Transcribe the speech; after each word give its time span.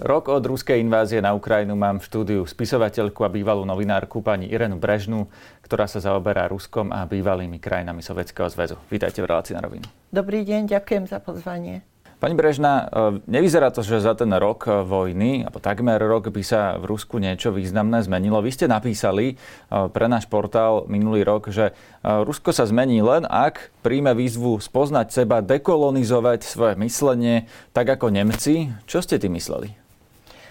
Rok 0.00 0.32
od 0.32 0.40
ruskej 0.48 0.80
invázie 0.80 1.20
na 1.20 1.36
Ukrajinu 1.36 1.76
mám 1.76 2.00
v 2.00 2.08
štúdiu 2.08 2.40
spisovateľku 2.48 3.20
a 3.20 3.28
bývalú 3.28 3.68
novinárku 3.68 4.24
pani 4.24 4.48
Irenu 4.48 4.80
Brežnú, 4.80 5.28
ktorá 5.60 5.84
sa 5.84 6.00
zaoberá 6.00 6.48
Ruskom 6.48 6.88
a 6.88 7.04
bývalými 7.04 7.60
krajinami 7.60 8.00
Sovietskeho 8.00 8.48
zväzu. 8.48 8.80
Vítajte 8.88 9.20
v 9.20 9.28
relácii 9.28 9.52
na 9.52 9.60
rovinu. 9.60 9.84
Dobrý 10.08 10.40
deň, 10.48 10.72
ďakujem 10.72 11.04
za 11.04 11.20
pozvanie. 11.20 11.84
Pani 12.16 12.32
Brežná, 12.32 12.88
e, 12.88 13.20
nevyzerá 13.28 13.68
to, 13.68 13.84
že 13.84 14.00
za 14.00 14.16
ten 14.16 14.32
rok 14.32 14.64
vojny, 14.68 15.44
alebo 15.44 15.60
takmer 15.60 16.00
rok 16.00 16.32
by 16.32 16.42
sa 16.44 16.80
v 16.80 16.96
Rusku 16.96 17.20
niečo 17.20 17.52
významné 17.52 18.00
zmenilo. 18.00 18.40
Vy 18.40 18.56
ste 18.56 18.72
napísali 18.72 19.26
e, 19.32 19.34
pre 19.68 20.08
náš 20.08 20.28
portál 20.28 20.88
minulý 20.88 21.28
rok, 21.28 21.52
že 21.52 21.72
e, 21.72 21.72
Rusko 22.04 22.56
sa 22.56 22.64
zmení 22.64 23.04
len 23.04 23.28
ak 23.28 23.68
príjme 23.84 24.16
výzvu 24.16 24.64
spoznať 24.64 25.12
seba, 25.12 25.44
dekolonizovať 25.44 26.40
svoje 26.44 26.74
myslenie, 26.80 27.48
tak 27.76 27.88
ako 27.88 28.12
Nemci. 28.12 28.72
Čo 28.84 29.04
ste 29.04 29.20
tým 29.20 29.36
mysleli? 29.40 29.79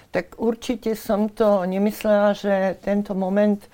Tak 0.09 0.41
určite 0.41 0.97
som 0.97 1.29
to 1.29 1.65
nemyslela, 1.69 2.33
že 2.33 2.81
tento 2.81 3.13
moment 3.13 3.61
e, 3.61 3.69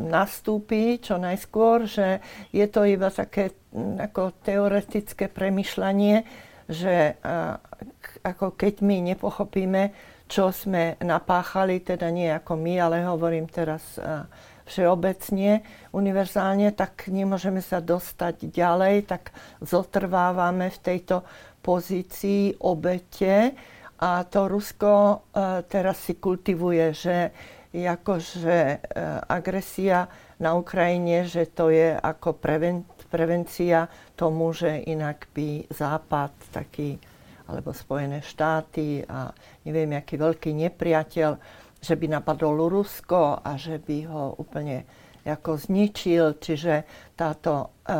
nastúpi 0.00 0.96
čo 0.96 1.20
najskôr, 1.20 1.84
že 1.84 2.24
je 2.56 2.64
to 2.72 2.88
iba 2.88 3.12
také 3.12 3.52
ako 4.00 4.32
teoretické 4.40 5.28
premyšľanie, 5.28 6.24
že 6.72 7.12
e, 7.12 7.34
ako 8.24 8.56
keď 8.56 8.74
my 8.80 9.12
nepochopíme, 9.12 9.92
čo 10.24 10.48
sme 10.48 10.96
napáchali, 11.04 11.84
teda 11.84 12.08
nie 12.08 12.32
ako 12.32 12.56
my, 12.56 12.74
ale 12.80 13.04
hovorím 13.04 13.44
teraz 13.44 14.00
e, 14.00 14.24
všeobecne, 14.64 15.60
univerzálne, 15.92 16.72
tak 16.72 17.12
nemôžeme 17.12 17.60
sa 17.60 17.84
dostať 17.84 18.48
ďalej, 18.48 19.04
tak 19.04 19.36
zotrvávame 19.60 20.72
v 20.72 20.78
tejto 20.80 21.20
pozícii 21.60 22.56
obete 22.64 23.52
a 24.02 24.26
to 24.26 24.50
Rusko 24.50 24.90
e, 24.90 25.16
teraz 25.70 26.02
si 26.02 26.18
kultivuje, 26.18 26.90
že 26.90 27.16
akože 27.72 28.84
agresia 29.32 30.04
na 30.36 30.52
Ukrajine, 30.52 31.24
že 31.24 31.48
to 31.48 31.72
je 31.72 31.96
ako 31.96 32.36
preven- 32.36 32.84
prevencia 33.08 33.88
tomu, 34.12 34.52
že 34.52 34.84
inak 34.88 35.28
by 35.32 35.68
Západ 35.72 36.32
taký, 36.52 37.00
alebo 37.48 37.76
Spojené 37.76 38.20
štáty 38.20 39.04
a 39.08 39.32
neviem, 39.68 39.92
aký 39.96 40.20
veľký 40.20 40.52
nepriateľ, 40.52 41.30
že 41.80 41.94
by 41.96 42.06
napadol 42.08 42.68
Rusko 42.68 43.40
a 43.40 43.56
že 43.56 43.80
by 43.80 43.98
ho 44.08 44.36
úplne 44.36 44.84
ako 45.24 45.60
zničil. 45.60 46.40
Čiže 46.40 46.88
táto, 47.16 47.80
e, 47.84 47.96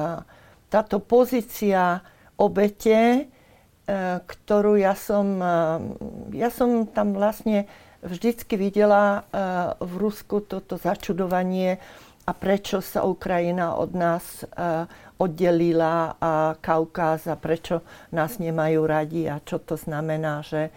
táto 0.73 1.01
pozícia 1.01 2.01
obete 2.41 3.29
ktorú 4.23 4.79
ja 4.79 4.95
som, 4.95 5.43
e, 5.43 5.59
ja 6.39 6.55
som 6.55 6.87
tam 6.87 7.19
vlastne 7.19 7.67
vždycky 8.03 8.55
videla 8.55 9.03
e, 9.03 9.21
v 9.83 9.93
Rusku 9.99 10.43
toto 10.47 10.79
začudovanie 10.79 11.83
a 12.23 12.31
prečo 12.31 12.79
sa 12.79 13.03
Ukrajina 13.03 13.75
od 13.75 13.99
nás 13.99 14.47
oddelila 15.19 16.15
a 16.23 16.55
Kaukáz 16.55 17.27
a 17.27 17.35
prečo 17.35 17.83
nás 18.15 18.39
nemajú 18.39 18.87
radi 18.87 19.27
a 19.27 19.43
čo 19.43 19.59
to 19.59 19.75
znamená, 19.75 20.47
že, 20.47 20.71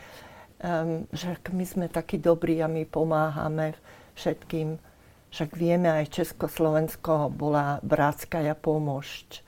že 1.13 1.37
my 1.53 1.65
sme 1.69 1.85
takí 1.85 2.17
dobrí 2.17 2.65
a 2.65 2.65
my 2.65 2.89
pomáhame 2.89 3.77
všetkým. 4.17 4.81
Však 5.29 5.53
vieme, 5.53 5.93
aj 5.93 6.17
Československo 6.17 7.29
bola 7.29 7.77
bratská 7.85 8.41
pomôšť. 8.57 9.44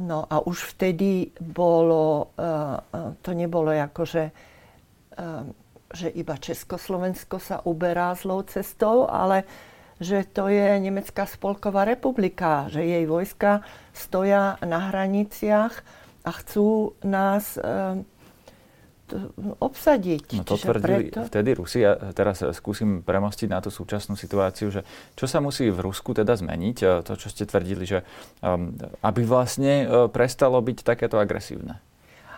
No 0.00 0.24
a 0.24 0.40
už 0.40 0.72
vtedy 0.76 1.28
bolo, 1.36 2.32
eh, 2.40 2.44
eh, 2.44 3.12
to 3.20 3.36
nebolo 3.36 3.68
ako, 3.68 4.02
že, 4.08 4.24
eh, 5.20 5.44
že 5.92 6.08
iba 6.16 6.40
Československo 6.40 7.36
sa 7.36 7.60
uberá 7.68 8.16
zlou 8.16 8.40
cestou, 8.48 9.04
ale 9.04 9.44
že 10.00 10.24
to 10.24 10.48
je 10.48 10.80
Nemecká 10.80 11.28
spolková 11.28 11.84
republika, 11.84 12.64
že 12.72 12.80
jej 12.80 13.04
vojska 13.04 13.60
stoja 13.92 14.56
na 14.64 14.88
hraniciach 14.88 15.84
a 16.24 16.30
chcú 16.32 16.96
nás 17.04 17.60
obsadiť. 19.60 20.40
No 20.40 20.44
to 20.46 20.56
tvrdili 20.56 21.10
preto... 21.10 21.26
vtedy 21.26 21.50
Rusi. 21.56 21.82
Ja 21.82 21.96
teraz 22.14 22.42
skúsim 22.56 23.02
premostiť 23.02 23.48
na 23.50 23.58
tú 23.58 23.68
súčasnú 23.68 24.14
situáciu, 24.14 24.70
že 24.70 24.86
čo 25.18 25.26
sa 25.26 25.42
musí 25.42 25.68
v 25.68 25.80
Rusku 25.80 26.14
teda 26.16 26.34
zmeniť, 26.34 26.76
e, 26.80 26.86
to, 27.04 27.12
čo 27.18 27.28
ste 27.28 27.46
tvrdili, 27.46 27.84
že 27.84 28.06
um, 28.40 28.74
aby 29.02 29.22
vlastne 29.26 29.84
e, 29.84 29.86
prestalo 30.08 30.58
byť 30.62 30.78
takéto 30.86 31.18
agresívne. 31.18 31.82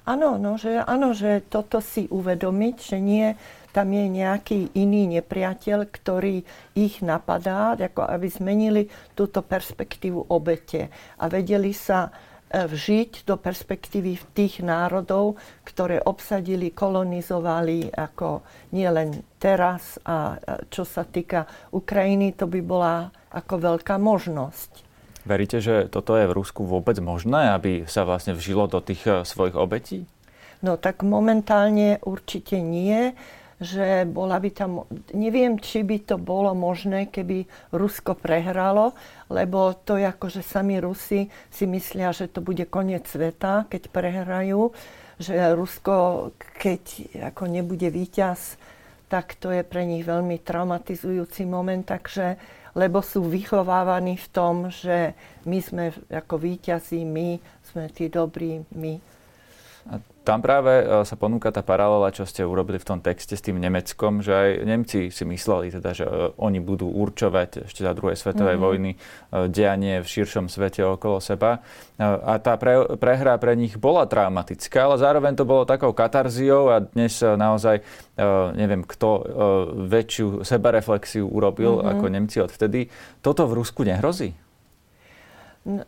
Áno, 0.02 0.34
no, 0.34 0.58
že, 0.58 0.82
áno, 0.82 1.14
že 1.14 1.46
toto 1.46 1.78
si 1.78 2.10
uvedomiť, 2.10 2.76
že 2.82 2.98
nie, 2.98 3.38
tam 3.70 3.88
je 3.94 4.04
nejaký 4.10 4.74
iný 4.74 5.06
nepriateľ, 5.18 5.86
ktorý 5.86 6.42
ich 6.74 7.00
napadá, 7.00 7.78
ako 7.78 8.10
aby 8.10 8.26
zmenili 8.26 8.82
túto 9.14 9.40
perspektívu 9.46 10.28
obete 10.28 10.90
a 11.22 11.30
vedeli 11.30 11.70
sa 11.70 12.10
vžiť 12.52 13.24
do 13.24 13.40
perspektívy 13.40 14.20
tých 14.36 14.60
národov, 14.60 15.40
ktoré 15.64 16.04
obsadili, 16.04 16.68
kolonizovali 16.70 17.88
ako 17.96 18.44
nielen 18.76 19.24
teraz 19.40 19.96
a 20.04 20.36
čo 20.68 20.84
sa 20.84 21.08
týka 21.08 21.48
Ukrajiny, 21.72 22.36
to 22.36 22.44
by 22.44 22.60
bola 22.60 23.08
ako 23.32 23.56
veľká 23.72 23.96
možnosť. 23.96 24.92
Veríte, 25.22 25.62
že 25.62 25.86
toto 25.86 26.18
je 26.18 26.26
v 26.26 26.34
Rusku 26.34 26.66
vôbec 26.66 26.98
možné, 26.98 27.54
aby 27.54 27.86
sa 27.86 28.02
vlastne 28.02 28.34
vžilo 28.34 28.66
do 28.66 28.82
tých 28.82 29.02
eh, 29.06 29.22
svojich 29.22 29.54
obetí? 29.54 30.02
No 30.62 30.78
tak 30.78 31.02
momentálne 31.02 31.98
určite 32.06 32.62
nie 32.62 33.14
že 33.62 34.02
bola 34.10 34.42
by 34.42 34.50
tam, 34.50 34.84
neviem, 35.14 35.56
či 35.62 35.86
by 35.86 36.02
to 36.02 36.18
bolo 36.18 36.50
možné, 36.52 37.06
keby 37.08 37.46
Rusko 37.70 38.18
prehralo, 38.18 38.92
lebo 39.30 39.72
to 39.86 39.96
je 39.96 40.10
ako, 40.10 40.26
že 40.28 40.42
sami 40.42 40.82
Rusi 40.82 41.30
si 41.48 41.64
myslia, 41.70 42.10
že 42.10 42.26
to 42.26 42.42
bude 42.42 42.66
koniec 42.66 43.06
sveta, 43.06 43.70
keď 43.70 43.88
prehrajú, 43.94 44.74
že 45.22 45.54
Rusko, 45.54 46.30
keď 46.58 46.82
ako 47.32 47.46
nebude 47.46 47.86
víťaz, 47.88 48.58
tak 49.06 49.38
to 49.38 49.54
je 49.54 49.62
pre 49.62 49.86
nich 49.86 50.02
veľmi 50.02 50.42
traumatizujúci 50.42 51.46
moment, 51.46 51.86
takže 51.86 52.36
lebo 52.72 53.04
sú 53.04 53.28
vychovávaní 53.28 54.16
v 54.16 54.28
tom, 54.32 54.72
že 54.72 55.12
my 55.44 55.58
sme 55.60 55.84
ako 56.08 56.40
víťazí, 56.40 57.04
my 57.04 57.36
sme 57.68 57.92
tí 57.92 58.08
dobrí, 58.08 58.64
my. 58.72 58.96
A 59.92 60.00
tam 60.22 60.38
práve 60.38 60.70
e, 60.70 60.84
sa 61.02 61.18
ponúka 61.18 61.50
tá 61.50 61.66
paralela, 61.66 62.14
čo 62.14 62.22
ste 62.22 62.46
urobili 62.46 62.78
v 62.78 62.86
tom 62.86 62.98
texte 63.02 63.34
s 63.34 63.42
tým 63.42 63.58
Nemeckom, 63.58 64.22
že 64.22 64.32
aj 64.32 64.48
Nemci 64.62 65.10
si 65.10 65.24
mysleli, 65.26 65.74
teda, 65.74 65.90
že 65.90 66.06
e, 66.06 66.30
oni 66.38 66.62
budú 66.62 66.86
určovať 66.86 67.66
ešte 67.66 67.82
za 67.82 67.90
druhej 67.90 68.14
svetovej 68.14 68.54
mm-hmm. 68.54 68.66
vojny 68.70 68.90
e, 68.94 68.98
dianie 69.50 69.98
v 69.98 70.06
širšom 70.06 70.46
svete 70.46 70.86
okolo 70.86 71.18
seba. 71.18 71.60
A 72.02 72.42
tá 72.42 72.58
pre, 72.58 72.98
prehra 72.98 73.38
pre 73.38 73.54
nich 73.54 73.78
bola 73.78 74.10
traumatická, 74.10 74.90
ale 74.90 74.98
zároveň 74.98 75.38
to 75.38 75.46
bolo 75.46 75.62
takou 75.62 75.94
katarziou 75.94 76.66
a 76.66 76.82
dnes 76.82 77.14
naozaj 77.22 77.78
neviem, 78.58 78.82
kto 78.82 79.22
väčšiu 79.86 80.42
sebareflexiu 80.42 81.30
urobil 81.30 81.78
mm-hmm. 81.78 81.92
ako 81.94 82.04
Nemci 82.10 82.42
odvtedy. 82.42 82.90
Toto 83.22 83.46
v 83.46 83.62
Rusku 83.62 83.86
nehrozí? 83.86 84.34
No, 85.62 85.84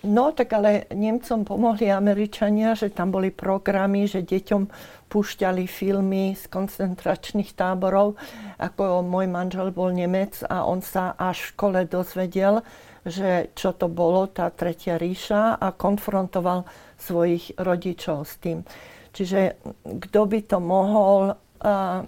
No, 0.00 0.32
tak 0.32 0.56
ale 0.56 0.88
Nemcom 0.96 1.44
pomohli 1.44 1.92
Američania, 1.92 2.72
že 2.72 2.88
tam 2.88 3.12
boli 3.12 3.28
programy, 3.28 4.08
že 4.08 4.24
deťom 4.24 4.72
púšťali 5.12 5.68
filmy 5.68 6.32
z 6.32 6.48
koncentračných 6.48 7.52
táborov. 7.52 8.16
Ako 8.56 9.04
môj 9.04 9.28
manžel 9.28 9.68
bol 9.76 9.92
Nemec 9.92 10.40
a 10.48 10.64
on 10.64 10.80
sa 10.80 11.12
až 11.20 11.44
v 11.44 11.50
škole 11.52 11.80
dozvedel, 11.84 12.64
že 13.04 13.52
čo 13.52 13.76
to 13.76 13.92
bolo, 13.92 14.24
tá 14.24 14.48
Tretia 14.48 14.96
ríša 14.96 15.60
a 15.60 15.68
konfrontoval 15.76 16.64
svojich 16.96 17.60
rodičov 17.60 18.24
s 18.24 18.40
tým. 18.40 18.64
Čiže 19.12 19.60
kto 19.84 20.20
by 20.24 20.40
to 20.48 20.58
mohol 20.64 21.36
uh, 21.36 22.00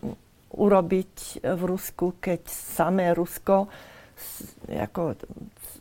urobiť 0.57 1.45
v 1.45 1.61
Rusku, 1.61 2.17
keď 2.25 2.41
samé 2.49 3.13
Rusko 3.13 3.69
ako 4.69 5.19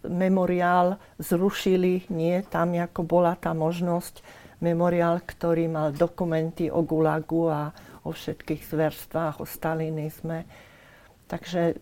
memoriál 0.06 0.98
zrušili, 1.22 2.10
nie 2.10 2.42
tam, 2.48 2.74
ako 2.78 3.02
bola 3.06 3.38
tá 3.38 3.54
možnosť, 3.54 4.22
memoriál, 4.62 5.22
ktorý 5.26 5.66
mal 5.70 5.90
dokumenty 5.90 6.70
o 6.70 6.86
Gulagu 6.86 7.50
a 7.50 7.74
o 8.06 8.14
všetkých 8.14 8.62
zverstvách, 8.66 9.42
o 9.42 9.46
stalinizme. 9.46 10.46
Takže 11.26 11.80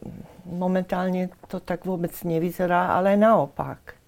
momentálne 0.48 1.34
to 1.50 1.60
tak 1.60 1.84
vôbec 1.84 2.14
nevyzerá, 2.24 2.96
ale 2.96 3.20
naopak. 3.20 4.00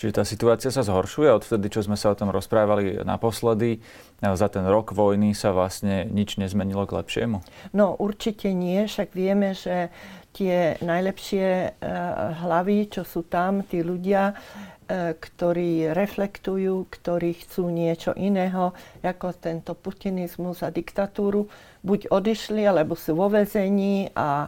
Čiže 0.00 0.16
tá 0.16 0.24
situácia 0.24 0.72
sa 0.72 0.80
zhoršuje 0.80 1.28
odvtedy, 1.28 1.68
čo 1.68 1.84
sme 1.84 1.92
sa 1.92 2.08
o 2.08 2.16
tom 2.16 2.32
rozprávali 2.32 3.04
naposledy. 3.04 3.84
Za 4.24 4.48
ten 4.48 4.64
rok 4.64 4.96
vojny 4.96 5.36
sa 5.36 5.52
vlastne 5.52 6.08
nič 6.08 6.40
nezmenilo 6.40 6.88
k 6.88 6.96
lepšiemu? 7.04 7.44
No 7.76 8.00
určite 8.00 8.48
nie, 8.56 8.88
však 8.88 9.12
vieme, 9.12 9.52
že 9.52 9.92
tie 10.30 10.78
najlepšie 10.80 11.46
uh, 11.46 12.46
hlavy, 12.46 12.88
čo 12.90 13.02
sú 13.02 13.26
tam, 13.26 13.66
tí 13.66 13.82
ľudia, 13.82 14.34
uh, 14.34 15.12
ktorí 15.18 15.90
reflektujú, 15.90 16.86
ktorí 16.86 17.34
chcú 17.44 17.70
niečo 17.70 18.14
iného, 18.14 18.72
ako 19.02 19.34
tento 19.36 19.74
putinizmus 19.74 20.62
a 20.62 20.70
diktatúru, 20.70 21.50
buď 21.82 22.10
odišli, 22.10 22.62
alebo 22.66 22.94
sú 22.94 23.18
vo 23.18 23.26
vezení 23.26 24.10
a 24.14 24.46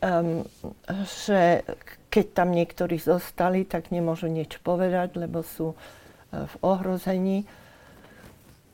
um, 0.00 0.44
že 1.04 1.64
keď 2.14 2.26
tam 2.30 2.54
niektorí 2.54 3.02
zostali, 3.02 3.66
tak 3.66 3.90
nemôžu 3.90 4.30
nič 4.30 4.62
povedať, 4.62 5.18
lebo 5.18 5.42
sú 5.42 5.74
e, 5.74 5.76
v 6.46 6.54
ohrození. 6.62 7.42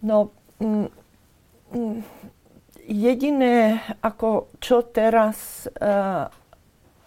No, 0.04 0.28
mm, 0.60 0.92
mm, 1.72 1.98
jediné, 2.88 3.82
ako 4.00 4.52
čo 4.62 4.86
teraz 4.88 5.68
uh, 5.68 6.30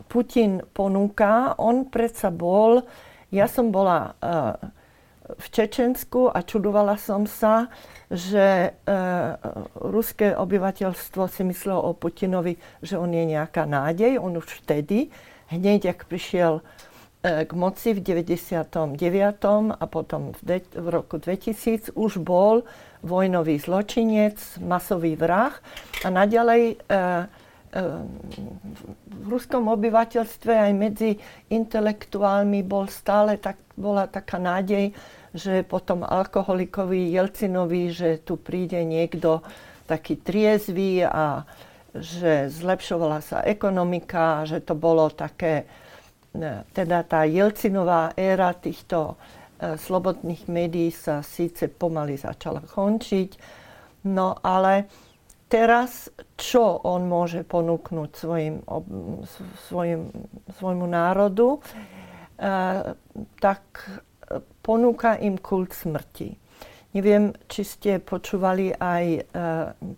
Putin 0.06 0.62
ponúka, 0.74 1.58
on 1.58 1.90
predsa 1.90 2.30
bol, 2.30 2.86
ja 3.34 3.50
som 3.50 3.74
bola 3.74 4.14
uh, 4.20 4.54
v 5.34 5.46
Čečensku 5.50 6.30
a 6.30 6.44
čudovala 6.44 7.00
som 7.00 7.26
sa, 7.26 7.72
že 8.12 8.76
uh, 8.76 9.40
ruské 9.82 10.36
obyvateľstvo 10.38 11.24
si 11.32 11.42
myslelo 11.48 11.82
o 11.82 11.92
Putinovi, 11.98 12.60
že 12.84 13.00
on 13.00 13.10
je 13.10 13.24
nejaká 13.24 13.66
nádej. 13.66 14.22
On 14.22 14.36
už 14.36 14.62
vtedy 14.62 15.10
hneď, 15.50 15.98
ak 15.98 16.06
prišiel 16.12 16.62
k 17.24 17.52
moci 17.56 17.96
v 17.96 18.04
99. 18.04 18.68
a 19.72 19.86
potom 19.88 20.36
v, 20.36 20.42
de- 20.44 20.76
v 20.76 20.88
roku 20.92 21.16
2000 21.16 21.96
už 21.96 22.20
bol 22.20 22.68
vojnový 23.04 23.60
zločinec, 23.60 24.40
masový 24.64 25.20
vrah 25.20 25.52
a 26.02 26.08
naďalej 26.08 26.62
e, 26.72 26.76
e, 26.76 27.02
v 29.12 29.26
ruskom 29.28 29.68
obyvateľstve 29.68 30.54
aj 30.56 30.72
medzi 30.72 31.12
intelektuálmi 31.52 32.64
bol 32.64 32.88
stále 32.88 33.36
tak, 33.38 33.60
bola 33.76 34.08
taká 34.08 34.40
nádej, 34.40 34.96
že 35.36 35.68
potom 35.68 36.08
alkoholikovi 36.08 37.12
Jelcinovi, 37.12 37.92
že 37.92 38.10
tu 38.24 38.40
príde 38.40 38.80
niekto 38.88 39.44
taký 39.84 40.24
triezvy 40.24 41.04
a 41.04 41.44
že 41.94 42.50
zlepšovala 42.50 43.20
sa 43.22 43.46
ekonomika, 43.46 44.48
že 44.50 44.64
to 44.64 44.74
bolo 44.74 45.12
také, 45.12 45.68
e, 46.32 46.64
teda 46.72 47.04
tá 47.04 47.28
Jelcinová 47.28 48.16
éra 48.16 48.56
týchto 48.56 49.20
slobodných 49.64 50.50
médií 50.52 50.92
sa 50.92 51.24
síce 51.24 51.72
pomaly 51.72 52.20
začala 52.20 52.60
končiť, 52.64 53.32
no 54.12 54.36
ale 54.44 54.90
teraz 55.48 56.12
čo 56.36 56.84
on 56.84 57.08
môže 57.08 57.46
ponúknuť 57.48 58.10
svojim, 58.12 58.56
svojim, 59.70 60.12
svojmu 60.58 60.86
národu, 60.90 61.56
e, 61.56 61.60
tak 63.40 63.64
ponúka 64.64 65.16
im 65.20 65.38
kult 65.38 65.72
smrti. 65.72 66.44
Neviem, 66.94 67.34
či 67.50 67.66
ste 67.66 67.98
počúvali 67.98 68.70
aj 68.70 69.06
e, 69.18 69.22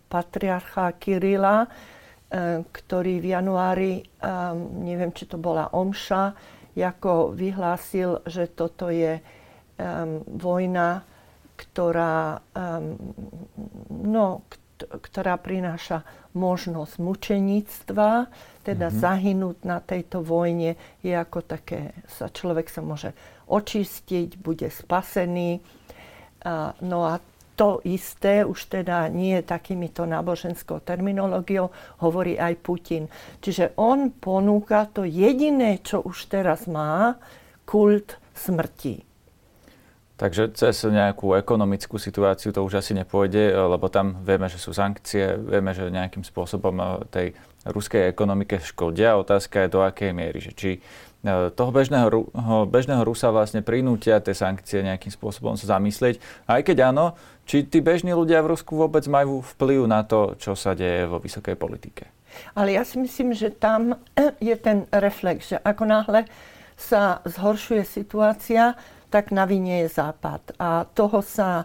patriarcha 0.07 0.95
Kirila, 0.95 1.63
e, 1.63 1.67
ktorý 2.63 3.19
v 3.19 3.27
januári, 3.35 3.93
e, 3.99 4.03
neviem, 4.79 5.11
či 5.11 5.27
to 5.27 5.35
bola 5.35 5.75
Omša, 5.75 6.55
ako 6.75 7.31
vyhlásil, 7.35 8.23
že 8.27 8.51
toto 8.51 8.91
je 8.91 9.19
vojna, 10.27 11.03
ktorá, 11.55 12.43
no, 13.91 14.25
ktorá 14.79 15.35
prináša 15.39 16.03
možnosť 16.35 16.93
mučeníctva, 16.99 18.11
teda 18.67 18.87
mm-hmm. 18.91 19.03
zahynúť 19.03 19.57
na 19.63 19.79
tejto 19.79 20.19
vojne 20.19 20.75
je 20.99 21.15
ako 21.15 21.39
také, 21.47 21.95
sa 22.11 22.27
človek 22.27 22.67
sa 22.67 22.83
môže 22.83 23.15
očistiť, 23.47 24.35
bude 24.35 24.67
spasený 24.67 25.63
no 26.81 26.99
a 27.05 27.19
to 27.55 27.79
isté, 27.87 28.43
už 28.43 28.67
teda 28.67 29.07
nie 29.07 29.39
takýmito 29.39 30.03
náboženskou 30.03 30.83
terminológiou, 30.83 31.71
hovorí 32.03 32.35
aj 32.35 32.53
Putin. 32.59 33.07
Čiže 33.39 33.79
on 33.79 34.11
ponúka 34.11 34.91
to 34.91 35.07
jediné, 35.07 35.79
čo 35.79 36.03
už 36.03 36.27
teraz 36.27 36.67
má, 36.67 37.15
kult 37.63 38.19
smrti. 38.35 39.04
Takže 40.15 40.55
cez 40.55 40.79
nejakú 40.87 41.35
ekonomickú 41.35 41.99
situáciu 41.99 42.55
to 42.55 42.63
už 42.63 42.79
asi 42.79 42.95
nepôjde, 42.95 43.51
lebo 43.51 43.91
tam 43.91 44.23
vieme, 44.23 44.47
že 44.47 44.55
sú 44.55 44.71
sankcie, 44.71 45.35
vieme, 45.35 45.75
že 45.75 45.91
nejakým 45.91 46.23
spôsobom 46.23 46.75
eh, 46.79 46.87
tej 47.11 47.27
ruskej 47.67 48.07
ekonomike 48.07 48.63
škodia. 48.63 49.19
Otázka 49.19 49.67
je 49.67 49.73
do 49.73 49.83
akej 49.83 50.15
miery, 50.15 50.39
že 50.39 50.55
či 50.55 50.79
E, 51.25 51.49
toho 51.49 51.73
bežného, 51.73 52.29
bežného 52.69 53.01
Rusa 53.01 53.33
vlastne 53.33 53.65
prinútia 53.65 54.21
tie 54.21 54.37
sankcie 54.37 54.85
nejakým 54.85 55.09
spôsobom 55.09 55.57
sa 55.57 55.77
zamyslieť. 55.77 56.21
Aj 56.45 56.61
keď 56.61 56.93
áno, 56.93 57.17
či 57.49 57.65
tí 57.65 57.81
bežní 57.81 58.13
ľudia 58.13 58.45
v 58.45 58.53
Rusku 58.53 58.77
vôbec 58.77 59.01
majú 59.09 59.41
vplyv 59.41 59.89
na 59.89 60.05
to, 60.05 60.37
čo 60.37 60.53
sa 60.53 60.77
deje 60.77 61.09
vo 61.09 61.17
vysokej 61.17 61.57
politike? 61.57 62.13
Ale 62.53 62.77
ja 62.77 62.85
si 62.85 63.01
myslím, 63.01 63.33
že 63.33 63.49
tam 63.49 63.97
je 64.37 64.55
ten 64.61 64.85
reflex, 64.93 65.49
že 65.49 65.57
ako 65.65 65.83
náhle 65.89 66.29
sa 66.77 67.25
zhoršuje 67.25 67.81
situácia, 67.87 68.77
tak 69.15 69.31
na 69.31 69.47
vine 69.47 69.87
je 69.87 69.95
Západ. 69.95 70.59
A 70.59 70.83
toho 70.83 71.23
sa, 71.23 71.63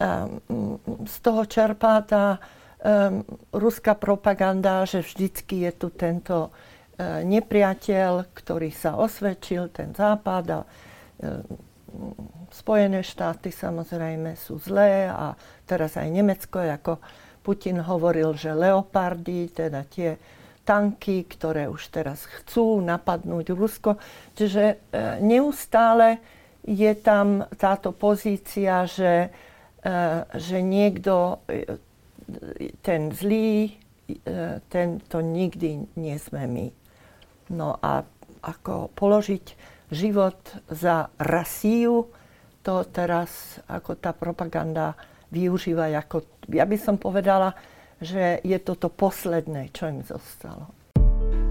um, 0.00 0.80
z 1.04 1.16
toho 1.20 1.44
čerpá 1.44 2.00
tá 2.00 2.40
um, 2.40 3.20
ruská 3.52 3.92
propaganda, 3.92 4.88
že 4.88 5.04
vždycky 5.04 5.68
je 5.68 5.72
tu 5.76 5.92
tento 5.92 6.48
E, 6.96 7.28
nepriateľ, 7.28 8.32
ktorý 8.32 8.72
sa 8.72 8.96
osvedčil, 8.96 9.68
ten 9.68 9.92
západ 9.92 10.44
a 10.48 10.60
e, 10.64 10.68
Spojené 12.56 13.04
štáty 13.04 13.52
samozrejme 13.52 14.32
sú 14.36 14.56
zlé 14.56 15.08
a 15.08 15.36
teraz 15.68 16.00
aj 16.00 16.08
Nemecko, 16.08 16.64
ako 16.64 16.96
Putin 17.44 17.84
hovoril, 17.84 18.32
že 18.32 18.56
leopardy, 18.56 19.52
teda 19.52 19.84
tie 19.84 20.16
tanky, 20.64 21.28
ktoré 21.28 21.68
už 21.68 21.92
teraz 21.92 22.24
chcú 22.24 22.80
napadnúť 22.80 23.52
Rusko. 23.52 24.00
Čiže 24.32 24.64
e, 24.64 24.74
neustále 25.20 26.24
je 26.66 26.92
tam 26.98 27.46
táto 27.54 27.94
pozícia, 27.94 28.84
že, 28.90 29.30
že 30.34 30.58
niekto, 30.58 31.40
ten 32.82 33.14
zlý, 33.14 33.78
ten 34.66 34.98
to 35.06 35.22
nikdy 35.22 35.86
nie 35.94 36.16
sme 36.18 36.44
my. 36.50 36.66
No 37.54 37.78
a 37.78 38.02
ako 38.42 38.90
položiť 38.94 39.44
život 39.94 40.38
za 40.66 41.06
rasíu, 41.22 42.10
to 42.66 42.82
teraz 42.90 43.62
ako 43.70 43.94
tá 43.94 44.10
propaganda 44.10 44.98
využíva 45.30 45.86
ako, 46.02 46.26
ja 46.50 46.66
by 46.66 46.76
som 46.78 46.98
povedala, 46.98 47.54
že 48.02 48.42
je 48.42 48.58
toto 48.58 48.90
posledné, 48.90 49.70
čo 49.70 49.86
im 49.86 50.02
zostalo. 50.02 50.70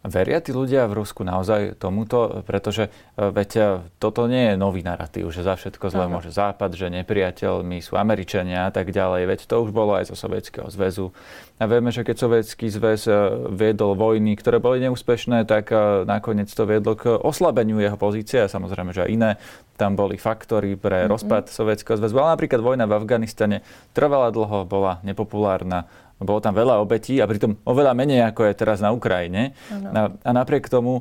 Veria 0.00 0.40
tí 0.40 0.56
ľudia 0.56 0.88
v 0.88 1.04
Rusku 1.04 1.28
naozaj 1.28 1.76
tomuto? 1.76 2.40
Pretože 2.48 2.88
e, 2.88 3.28
veď 3.28 3.50
e, 3.52 3.62
toto 4.00 4.24
nie 4.24 4.52
je 4.52 4.54
nový 4.56 4.80
narratív, 4.80 5.28
že 5.28 5.44
za 5.44 5.60
všetko 5.60 5.92
zle 5.92 6.08
môže 6.08 6.32
Západ, 6.32 6.72
že 6.72 6.88
nepriateľmi 6.88 7.84
sú 7.84 8.00
Američania 8.00 8.68
a 8.68 8.72
tak 8.72 8.96
ďalej. 8.96 9.28
Veď 9.28 9.40
to 9.44 9.60
už 9.60 9.76
bolo 9.76 10.00
aj 10.00 10.08
zo 10.08 10.16
Sovietskeho 10.16 10.72
zväzu. 10.72 11.12
A 11.60 11.68
vieme, 11.68 11.92
že 11.92 12.00
keď 12.00 12.16
Sovietský 12.16 12.72
zväz 12.72 13.12
e, 13.12 13.12
viedol 13.52 13.92
vojny, 13.92 14.40
ktoré 14.40 14.56
boli 14.56 14.80
neúspešné, 14.88 15.44
tak 15.44 15.68
nakoniec 16.08 16.48
to 16.48 16.64
viedlo 16.64 16.96
k 16.96 17.12
oslabeniu 17.20 17.76
jeho 17.76 18.00
pozície 18.00 18.40
a 18.40 18.48
samozrejme, 18.48 18.96
že 18.96 19.04
aj 19.04 19.10
iné 19.12 19.30
tam 19.76 20.00
boli 20.00 20.16
faktory 20.16 20.80
pre 20.80 21.04
mm-hmm. 21.04 21.12
rozpad 21.12 21.52
Sovietskeho 21.52 22.00
zväzu. 22.00 22.16
Ale 22.16 22.40
napríklad 22.40 22.64
vojna 22.64 22.88
v 22.88 22.96
Afganistane 22.96 23.60
trvala 23.92 24.32
dlho, 24.32 24.64
bola 24.64 25.04
nepopulárna 25.04 25.84
bolo 26.20 26.40
tam 26.44 26.52
veľa 26.52 26.78
obetí 26.84 27.16
a 27.18 27.28
pritom 27.28 27.56
oveľa 27.64 27.96
menej 27.96 28.28
ako 28.28 28.52
je 28.52 28.54
teraz 28.54 28.84
na 28.84 28.92
Ukrajine. 28.92 29.56
A, 29.72 30.12
a 30.12 30.30
napriek 30.36 30.68
tomu 30.68 31.00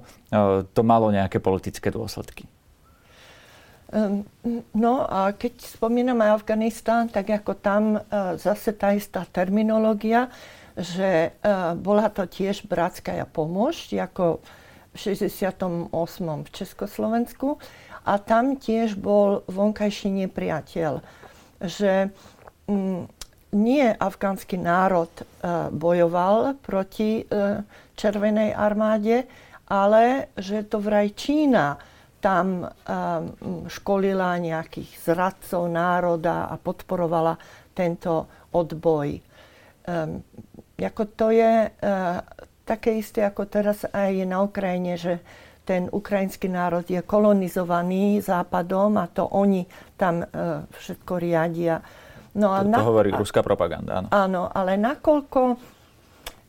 to 0.72 0.82
malo 0.82 1.12
nejaké 1.12 1.44
politické 1.44 1.92
dôsledky. 1.92 2.48
No 4.72 4.94
a 5.10 5.34
keď 5.34 5.66
spomíname 5.66 6.30
Afganistán, 6.30 7.10
tak 7.10 7.34
ako 7.34 7.58
tam 7.58 7.98
zase 8.38 8.78
tá 8.78 8.94
istá 8.94 9.26
terminológia, 9.26 10.30
že 10.78 11.34
bola 11.82 12.08
to 12.14 12.30
tiež 12.30 12.70
bratská 12.70 13.18
pomôcť, 13.34 14.00
ako 14.06 14.40
v 14.94 14.96
68. 14.96 15.90
v 16.46 16.50
Československu. 16.54 17.58
A 18.06 18.18
tam 18.18 18.58
tiež 18.58 18.96
bol 18.98 19.42
vonkajší 19.50 20.26
nepriateľ. 20.26 21.02
Že 21.60 22.14
mm, 22.70 23.19
nie 23.52 23.90
afgánsky 23.98 24.58
národ 24.58 25.10
e, 25.10 25.24
bojoval 25.74 26.54
proti 26.62 27.24
e, 27.24 27.64
Červenej 27.98 28.54
armáde, 28.56 29.26
ale 29.68 30.32
že 30.38 30.64
to 30.70 30.80
vraj 30.80 31.12
Čína 31.18 31.76
tam 32.22 32.64
e, 32.64 32.68
školila 33.66 34.38
nejakých 34.38 34.92
zradcov 35.02 35.66
národa 35.66 36.48
a 36.52 36.56
podporovala 36.62 37.38
tento 37.74 38.28
odboj. 38.52 39.22
Jako 40.78 41.04
to 41.16 41.32
je 41.34 41.72
také 42.62 42.92
isté 43.00 43.26
ako 43.26 43.50
teraz 43.50 43.88
aj 43.90 44.14
na 44.28 44.44
Ukrajine, 44.44 45.00
že 45.00 45.24
ten 45.66 45.90
ukrajinský 45.90 46.46
národ 46.52 46.86
je 46.86 47.00
kolonizovaný 47.02 48.22
západom 48.22 49.00
a 49.00 49.10
to 49.10 49.26
oni 49.26 49.66
tam 49.98 50.22
všetko 50.70 51.14
riadia. 51.18 51.82
No 52.40 52.56
a 52.56 52.64
to, 52.64 52.72
to 52.72 52.88
hovorí 52.88 53.12
ruská 53.12 53.44
propaganda, 53.44 54.00
áno. 54.00 54.08
Áno, 54.16 54.42
ale 54.48 54.80
nakoľko, 54.80 55.42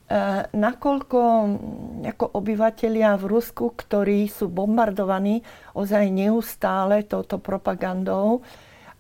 e, 0.07 0.19
nakoľko 0.55 1.21
ako 2.07 2.25
obyvateľia 2.39 3.19
v 3.19 3.25
Rusku, 3.27 3.75
ktorí 3.75 4.31
sú 4.31 4.47
bombardovaní 4.47 5.43
ozaj 5.75 6.07
neustále 6.07 7.03
touto 7.03 7.43
propagandou 7.43 8.47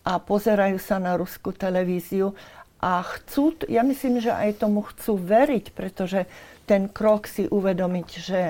a 0.03 0.19
pozerajú 0.19 0.83
sa 0.83 0.99
na 0.99 1.15
ruskú 1.15 1.55
televíziu 1.55 2.35
a 2.81 3.05
chcú, 3.05 3.55
ja 3.69 3.85
myslím, 3.85 4.25
že 4.25 4.33
aj 4.33 4.65
tomu 4.65 4.83
chcú 4.89 5.21
veriť, 5.21 5.77
pretože 5.77 6.25
ten 6.65 6.89
krok 6.89 7.29
si 7.29 7.45
uvedomiť, 7.45 8.09
že 8.19 8.41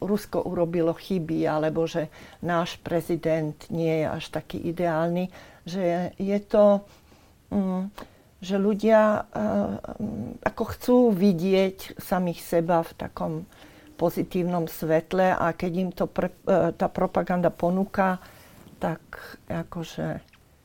Rusko 0.00 0.48
urobilo 0.48 0.96
chyby, 0.96 1.44
alebo 1.44 1.84
že 1.84 2.08
náš 2.40 2.80
prezident 2.80 3.54
nie 3.68 4.00
je 4.00 4.06
až 4.08 4.24
taký 4.32 4.56
ideálny, 4.64 5.28
že 5.64 6.12
je 6.20 6.38
to, 6.44 6.84
mm, 7.52 7.88
že 8.44 8.56
ľudia 8.60 9.24
ako 10.44 10.64
chcú 10.76 10.98
vidieť 11.16 11.96
samých 11.96 12.40
seba 12.44 12.84
v 12.84 12.92
takom 12.96 13.32
pozitívnom 13.96 14.68
svetle 14.68 15.32
a 15.32 15.54
keď 15.56 15.72
im 15.80 15.90
to 15.94 16.04
pre, 16.10 16.28
e, 16.44 16.74
tá 16.74 16.90
propaganda 16.90 17.48
ponúka, 17.48 18.18
tak 18.82 19.00
akože 19.46 20.20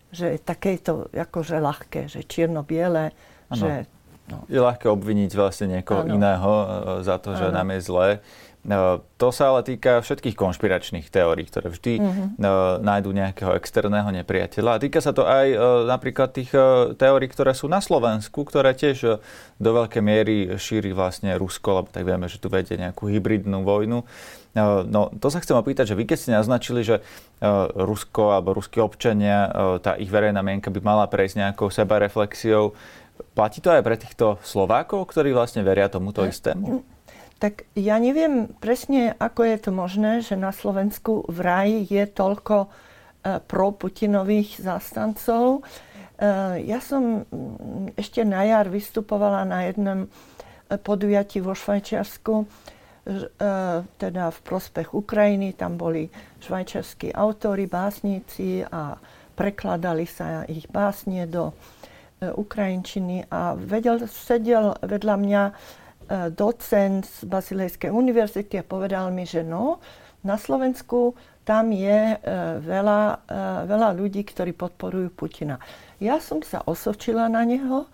že 0.10 0.42
také 0.42 0.82
to 0.82 1.06
akože 1.14 1.62
ľahké, 1.62 2.10
že 2.10 2.26
čierno-biele, 2.26 3.14
že 3.54 3.86
No. 4.30 4.46
Je 4.46 4.62
ľahké 4.62 4.86
obviniť 4.86 5.34
vlastne 5.34 5.82
niekoho 5.82 6.06
ano. 6.06 6.14
iného 6.14 6.52
e, 6.54 6.66
za 7.02 7.18
to, 7.18 7.34
že 7.34 7.50
ano. 7.50 7.56
nám 7.58 7.74
je 7.74 7.82
zlé. 7.82 8.10
No, 8.60 9.00
to 9.16 9.32
sa 9.32 9.56
ale 9.56 9.64
týka 9.64 10.04
všetkých 10.04 10.36
konšpiračných 10.36 11.08
teórií, 11.08 11.48
ktoré 11.48 11.72
vždy 11.72 11.94
mm-hmm. 11.96 12.28
nájdú 12.84 13.16
nejakého 13.16 13.56
externého 13.56 14.12
nepriateľa. 14.12 14.76
A 14.76 14.82
týka 14.84 15.00
sa 15.00 15.16
to 15.16 15.24
aj 15.24 15.56
napríklad 15.88 16.36
tých 16.36 16.52
teórií, 17.00 17.32
ktoré 17.32 17.56
sú 17.56 17.72
na 17.72 17.80
Slovensku, 17.80 18.44
ktoré 18.44 18.76
tiež 18.76 19.24
do 19.56 19.70
veľkej 19.72 20.04
miery 20.04 20.38
šíri 20.60 20.92
vlastne 20.92 21.40
Rusko, 21.40 21.70
lebo 21.72 21.88
tak 21.88 22.04
vieme, 22.04 22.28
že 22.28 22.36
tu 22.36 22.52
vedie 22.52 22.76
nejakú 22.76 23.08
hybridnú 23.08 23.64
vojnu. 23.64 24.04
No, 24.60 25.02
to 25.16 25.28
sa 25.32 25.40
chcem 25.40 25.56
opýtať, 25.56 25.96
že 25.96 25.98
vy 25.98 26.04
keď 26.04 26.18
ste 26.20 26.36
naznačili, 26.36 26.84
že 26.84 27.00
Rusko 27.80 28.36
alebo 28.36 28.60
ruskí 28.60 28.84
občania, 28.84 29.48
tá 29.80 29.96
ich 29.96 30.12
verejná 30.12 30.44
mienka 30.44 30.68
by 30.68 30.84
mala 30.84 31.08
prejsť 31.08 31.48
nejakou 31.48 31.72
sebareflexiou, 31.72 32.76
Platí 33.20 33.60
to 33.60 33.68
aj 33.72 33.84
pre 33.84 34.00
týchto 34.00 34.40
Slovákov, 34.44 35.12
ktorí 35.12 35.36
vlastne 35.36 35.60
veria 35.60 35.92
tomuto 35.92 36.24
istému? 36.24 36.84
Tak 37.40 37.72
ja 37.72 37.96
neviem 38.04 38.52
presne, 38.60 39.16
ako 39.16 39.48
je 39.48 39.58
to 39.64 39.72
možné, 39.72 40.20
že 40.20 40.36
na 40.36 40.52
Slovensku 40.52 41.24
vraj 41.32 41.88
je 41.88 42.04
toľko 42.04 42.68
e, 42.68 42.70
pro-Putinových 43.40 44.60
zastancov. 44.60 45.64
E, 46.20 46.28
ja 46.68 46.84
som 46.84 47.24
mm, 47.24 47.96
ešte 47.96 48.28
na 48.28 48.44
jar 48.44 48.68
vystupovala 48.68 49.48
na 49.48 49.72
jednom 49.72 50.00
e, 50.04 50.08
podujatí 50.76 51.40
vo 51.40 51.56
Švajčiarsku, 51.56 52.68
teda 53.98 54.30
v 54.30 54.40
prospech 54.46 54.94
Ukrajiny. 54.94 55.58
Tam 55.58 55.82
boli 55.82 56.06
švajčiarskí 56.46 57.10
autori, 57.10 57.66
básnici 57.66 58.62
a 58.62 59.02
prekladali 59.34 60.06
sa 60.06 60.46
ich 60.46 60.70
básnie 60.70 61.26
do 61.26 61.50
ukrajinčiny 62.22 63.26
a 63.34 63.58
vedel, 63.58 64.06
sedel 64.06 64.78
vedľa 64.86 65.16
mňa 65.16 65.44
docent 66.34 67.06
z 67.06 67.22
Basilejskej 67.30 67.94
univerzity 67.94 68.58
a 68.58 68.66
povedal 68.66 69.14
mi, 69.14 69.30
že 69.30 69.46
no, 69.46 69.78
na 70.26 70.42
Slovensku 70.42 71.14
tam 71.46 71.70
je 71.70 72.14
e, 72.14 72.18
veľa, 72.60 73.02
veľa 73.70 73.90
ľudí, 73.94 74.26
ktorí 74.26 74.58
podporujú 74.58 75.14
Putina. 75.14 75.62
Ja 76.02 76.18
som 76.18 76.42
sa 76.42 76.66
osočila 76.66 77.30
na 77.30 77.46
neho, 77.46 77.86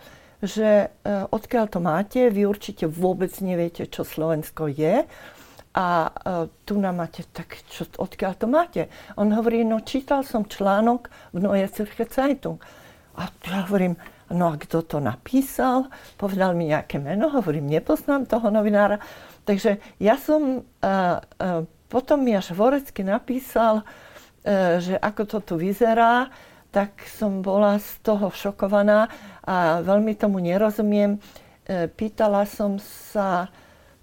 že 0.43 0.91
odkiaľ 1.07 1.65
to 1.72 1.79
máte, 1.79 2.27
vy 2.29 2.45
určite 2.45 2.86
vôbec 2.86 3.31
neviete, 3.39 3.88
čo 3.88 4.03
Slovensko 4.03 4.67
je. 4.67 5.07
A 5.75 5.88
tu 6.63 6.79
nám 6.79 7.03
máte, 7.03 7.27
tak 7.36 7.60
čo, 7.67 7.84
odkiaľ 8.00 8.34
to 8.39 8.48
máte? 8.48 8.88
On 9.19 9.27
hovorí, 9.27 9.67
no 9.67 9.84
čítal 9.84 10.24
som 10.24 10.48
článok 10.48 11.12
v 11.36 11.43
Neue 11.43 11.67
Zürcher 11.67 12.07
Zeitung. 12.07 12.63
A 13.19 13.27
ja 13.48 13.67
hovorím, 13.67 14.00
No 14.34 14.53
a 14.53 14.58
kto 14.58 14.82
to 14.82 14.98
napísal? 14.98 15.94
Povedal 16.17 16.58
mi 16.58 16.74
nejaké 16.74 16.98
meno, 16.98 17.29
hovorím, 17.29 17.70
nepoznám 17.70 18.25
toho 18.25 18.50
novinára. 18.50 18.98
Takže 19.46 19.77
ja 20.01 20.17
som, 20.17 20.65
uh, 20.65 21.22
uh, 21.22 21.62
potom 21.86 22.25
mi 22.25 22.34
až 22.34 22.58
Vorecky 22.58 23.05
napísal, 23.05 23.86
uh, 23.86 24.82
že 24.82 24.98
ako 24.98 25.22
to 25.29 25.38
tu 25.46 25.53
vyzerá, 25.62 26.34
tak 26.74 27.05
som 27.05 27.46
bola 27.46 27.77
z 27.79 28.01
toho 28.03 28.34
šokovaná 28.34 29.08
a 29.48 29.79
veľmi 29.79 30.12
tomu 30.20 30.44
nerozumiem. 30.44 31.24
Pýtala 31.96 32.44
som 32.44 32.75
sa, 32.84 33.48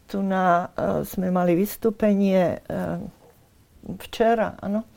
tu 0.09 0.25
na, 0.25 0.73
sme 1.05 1.29
mali 1.29 1.53
vystúpenie 1.53 2.65
včera, 4.01 4.57
áno, 4.65 4.89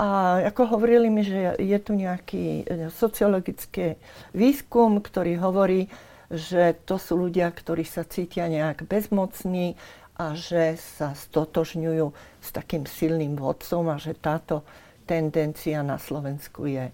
a 0.00 0.40
ako 0.48 0.80
hovorili 0.80 1.12
mi, 1.12 1.20
že 1.20 1.60
je 1.60 1.76
tu 1.76 1.92
nejaký 1.92 2.64
e, 2.64 2.88
sociologický 2.88 4.00
výskum, 4.32 4.96
ktorý 5.04 5.36
hovorí, 5.36 5.92
že 6.32 6.72
to 6.88 6.96
sú 6.96 7.20
ľudia, 7.28 7.52
ktorí 7.52 7.84
sa 7.84 8.08
cítia 8.08 8.48
nejak 8.48 8.88
bezmocní 8.88 9.76
a 10.16 10.32
že 10.32 10.80
sa 10.80 11.12
stotožňujú 11.12 12.16
s 12.40 12.48
takým 12.48 12.88
silným 12.88 13.36
vodcom 13.36 13.92
a 13.92 14.00
že 14.00 14.16
táto 14.16 14.64
tendencia 15.04 15.84
na 15.84 16.00
Slovensku 16.00 16.64
je 16.64 16.88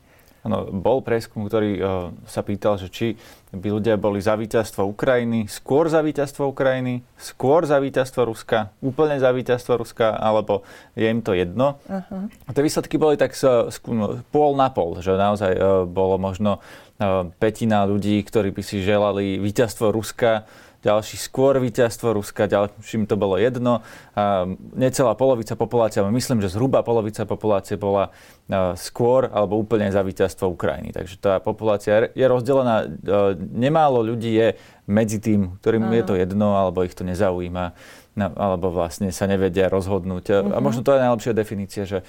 Ano, 0.46 0.70
bol 0.70 1.02
prieskum, 1.02 1.42
ktorý 1.50 1.70
uh, 1.74 2.14
sa 2.22 2.46
pýtal, 2.46 2.78
že 2.78 2.86
či 2.86 3.06
by 3.50 3.66
ľudia 3.66 3.98
boli 3.98 4.22
za 4.22 4.38
víťazstvo 4.38 4.86
Ukrajiny, 4.86 5.50
skôr 5.50 5.90
za 5.90 5.98
víťazstvo 6.06 6.54
Ukrajiny, 6.54 7.02
skôr 7.18 7.66
za 7.66 7.82
víťazstvo 7.82 8.30
Ruska, 8.30 8.70
úplne 8.78 9.18
za 9.18 9.34
víťazstvo 9.34 9.82
Ruska, 9.82 10.14
alebo 10.14 10.62
je 10.94 11.10
im 11.10 11.18
to 11.18 11.34
jedno. 11.34 11.82
Uh-huh. 11.90 12.30
A 12.46 12.50
tie 12.54 12.62
výsledky 12.62 12.94
boli 12.94 13.18
tak 13.18 13.34
uh, 13.42 13.66
pol 14.30 14.54
na 14.54 14.70
pol, 14.70 15.02
že 15.02 15.18
naozaj 15.18 15.52
uh, 15.58 15.82
bolo 15.82 16.14
možno 16.14 16.62
uh, 16.62 17.26
petina 17.42 17.82
ľudí, 17.82 18.22
ktorí 18.22 18.54
by 18.54 18.62
si 18.62 18.86
želali 18.86 19.42
víťazstvo 19.42 19.90
Ruska, 19.90 20.46
ďalší 20.84 21.16
skôr 21.16 21.56
víťazstvo 21.60 22.16
Ruska, 22.16 22.48
ďalším 22.50 23.08
to 23.08 23.16
bolo 23.16 23.36
jedno. 23.36 23.84
A 24.16 24.48
necelá 24.74 25.16
polovica 25.16 25.54
populácie, 25.54 26.00
ale 26.00 26.12
myslím, 26.12 26.40
že 26.44 26.52
zhruba 26.52 26.84
polovica 26.84 27.24
populácie 27.28 27.76
bola 27.80 28.12
skôr 28.78 29.26
alebo 29.32 29.58
úplne 29.58 29.90
za 29.90 30.06
víťazstvo 30.06 30.52
Ukrajiny. 30.54 30.94
Takže 30.94 31.18
tá 31.18 31.42
populácia 31.42 32.12
je 32.14 32.26
rozdelená, 32.26 32.86
nemálo 33.38 34.06
ľudí 34.06 34.30
je 34.30 34.48
medzi 34.86 35.18
tým, 35.18 35.58
ktorým 35.58 35.90
Aha. 35.90 35.94
je 35.98 36.02
to 36.06 36.14
jedno, 36.14 36.54
alebo 36.54 36.86
ich 36.86 36.94
to 36.94 37.02
nezaujíma, 37.02 37.74
no, 38.14 38.26
alebo 38.38 38.70
vlastne 38.70 39.10
sa 39.10 39.26
nevedia 39.26 39.66
rozhodnúť. 39.66 40.24
Uh-huh. 40.30 40.54
A 40.54 40.58
mhm. 40.58 40.62
možno 40.62 40.80
to 40.86 40.94
je 40.94 41.02
najlepšia 41.02 41.32
definícia, 41.34 41.82
že 41.84 42.06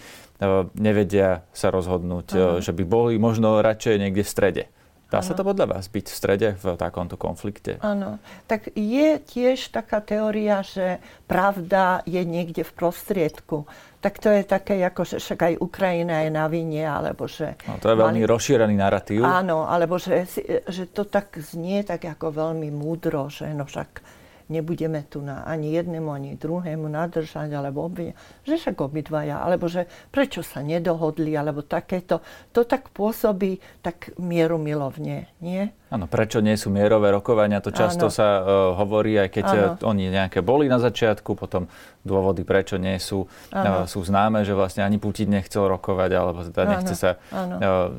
nevedia 0.78 1.42
sa 1.58 1.74
rozhodnúť, 1.74 2.28
uh-huh. 2.30 2.62
že 2.62 2.72
by 2.72 2.84
boli 2.86 3.18
možno 3.18 3.58
radšej 3.66 3.98
niekde 3.98 4.22
v 4.22 4.30
strede. 4.30 4.64
Dá 5.08 5.24
ano. 5.24 5.28
sa 5.28 5.34
to 5.40 5.48
podľa 5.48 5.72
vás 5.72 5.88
byť 5.88 6.06
v 6.12 6.16
strede 6.16 6.50
v 6.60 6.76
takomto 6.76 7.16
konflikte? 7.16 7.80
Áno. 7.80 8.20
Tak 8.44 8.76
je 8.76 9.16
tiež 9.24 9.72
taká 9.72 10.04
teória, 10.04 10.60
že 10.60 11.00
pravda 11.32 12.04
je 12.04 12.20
niekde 12.28 12.68
v 12.68 12.72
prostriedku. 12.76 13.64
Tak 14.04 14.20
to 14.20 14.28
je 14.28 14.44
také, 14.44 14.76
ako 14.84 15.08
že 15.08 15.24
však 15.24 15.40
aj 15.48 15.54
Ukrajina 15.64 16.28
je 16.28 16.30
na 16.36 16.52
vine, 16.52 16.84
alebo 16.84 17.24
že... 17.24 17.56
No, 17.72 17.80
to 17.80 17.88
je 17.88 17.96
veľmi 17.96 18.22
mali... 18.24 18.32
rozšírený 18.32 18.76
narratív. 18.76 19.24
Áno, 19.24 19.64
alebo 19.64 19.96
že, 19.96 20.28
že 20.68 20.84
to 20.92 21.08
tak 21.08 21.40
znie 21.40 21.88
tak 21.88 22.04
ako 22.04 22.36
veľmi 22.36 22.68
múdro, 22.68 23.32
že 23.32 23.48
no 23.56 23.64
však 23.64 24.17
nebudeme 24.48 25.04
tu 25.08 25.22
na 25.22 25.44
ani 25.44 25.76
jednému, 25.76 26.10
ani 26.12 26.40
druhému 26.40 26.88
nadržať, 26.88 27.52
alebo 27.52 27.88
obvinia, 27.88 28.16
že 28.48 28.60
však 28.60 28.80
obidvaja, 28.80 29.44
alebo 29.44 29.68
že 29.68 29.88
prečo 30.12 30.44
sa 30.44 30.64
nedohodli, 30.64 31.36
alebo 31.36 31.64
takéto. 31.64 32.24
To 32.56 32.64
tak 32.64 32.92
pôsobí 32.92 33.60
tak 33.84 34.16
mierumilovne, 34.20 35.32
nie? 35.44 35.72
Áno, 35.88 36.04
prečo 36.04 36.44
nie 36.44 36.60
sú 36.60 36.68
mierové 36.68 37.16
rokovania, 37.16 37.64
to 37.64 37.72
často 37.72 38.12
ano. 38.12 38.16
sa 38.16 38.28
uh, 38.40 38.44
hovorí, 38.76 39.16
aj 39.16 39.30
keď 39.32 39.46
ano. 39.48 39.56
E, 39.80 39.88
oni 39.88 40.04
nejaké 40.12 40.44
boli 40.44 40.68
na 40.68 40.84
začiatku, 40.84 41.40
potom 41.40 41.72
dôvody, 42.04 42.44
prečo 42.44 42.76
nie 42.76 43.00
sú, 43.00 43.24
uh, 43.56 43.88
sú 43.88 44.04
známe, 44.04 44.44
že 44.44 44.52
vlastne 44.52 44.84
ani 44.84 45.00
Putin 45.00 45.32
nechcel 45.32 45.64
rokovať, 45.64 46.12
alebo 46.12 46.44
teda 46.44 46.62
ano. 46.68 46.72
nechce 46.76 46.92
sa, 46.92 47.16
uh, 47.32 47.96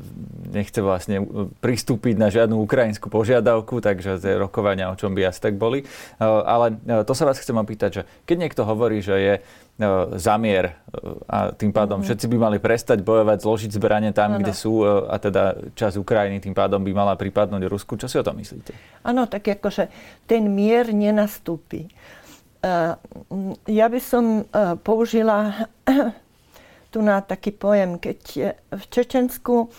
nechce 0.53 0.79
vlastne 0.85 1.25
pristúpiť 1.65 2.13
na 2.21 2.29
žiadnu 2.29 2.61
ukrajinskú 2.61 3.09
požiadavku, 3.09 3.81
takže 3.81 4.21
tie 4.21 4.37
rokovania, 4.37 4.93
o 4.93 4.95
čom 4.97 5.17
by 5.17 5.33
asi 5.33 5.41
tak 5.41 5.57
boli. 5.57 5.81
Uh, 6.21 6.45
ale 6.45 6.77
uh, 6.85 7.01
to 7.01 7.17
sa 7.17 7.25
vás 7.25 7.41
chcem 7.41 7.57
opýtať, 7.57 7.89
že 7.89 8.01
keď 8.29 8.37
niekto 8.37 8.61
hovorí, 8.69 9.01
že 9.01 9.17
je 9.17 9.33
E, 9.41 9.68
zamier 10.19 10.65
e, 10.67 10.73
a 11.31 11.55
tým 11.55 11.71
pádom 11.71 11.99
mm-hmm. 11.99 12.07
všetci 12.11 12.25
by 12.27 12.37
mali 12.37 12.57
prestať 12.59 12.99
bojovať, 12.99 13.37
zložiť 13.39 13.71
zbranie 13.71 14.11
tam, 14.11 14.35
ano. 14.35 14.43
kde 14.43 14.51
sú 14.51 14.83
e, 14.83 15.07
a 15.07 15.15
teda 15.15 15.71
časť 15.71 15.95
Ukrajiny 15.95 16.43
tým 16.43 16.51
pádom 16.51 16.83
by 16.83 16.91
mala 16.91 17.15
pripadnúť 17.15 17.63
Rusku. 17.71 17.95
Čo 17.95 18.11
si 18.11 18.19
o 18.19 18.23
tom 18.23 18.35
myslíte? 18.37 18.75
Áno, 19.07 19.23
tak 19.31 19.47
akože 19.47 19.87
ten 20.27 20.51
mier 20.51 20.91
nenastúpi. 20.91 21.87
Ja 23.71 23.87
by 23.87 23.99
som 24.03 24.43
použila 24.83 25.71
tu 26.91 26.99
na 26.99 27.23
taký 27.23 27.55
pojem, 27.55 27.95
keď 27.95 28.19
v 28.67 28.83
Čečensku 28.91 29.71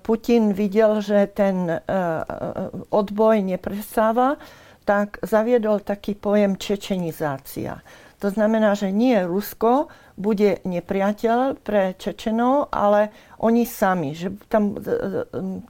Putin 0.00 0.56
videl, 0.56 1.04
že 1.04 1.28
ten 1.28 1.68
odboj 2.88 3.44
nepresáva, 3.44 4.40
tak 4.88 5.20
zaviedol 5.20 5.84
taký 5.84 6.16
pojem 6.16 6.56
čečenizácia. 6.56 7.84
To 8.20 8.28
znamená, 8.28 8.76
že 8.76 8.92
nie 8.92 9.16
Rusko 9.24 9.88
bude 10.20 10.60
nepriateľ 10.68 11.56
pre 11.64 11.96
Čečenov, 11.96 12.68
ale 12.68 13.08
oni 13.40 13.64
sami. 13.64 14.12
Že 14.12 14.28
tam 14.52 14.76
e, 14.76 14.84
e, 14.84 15.22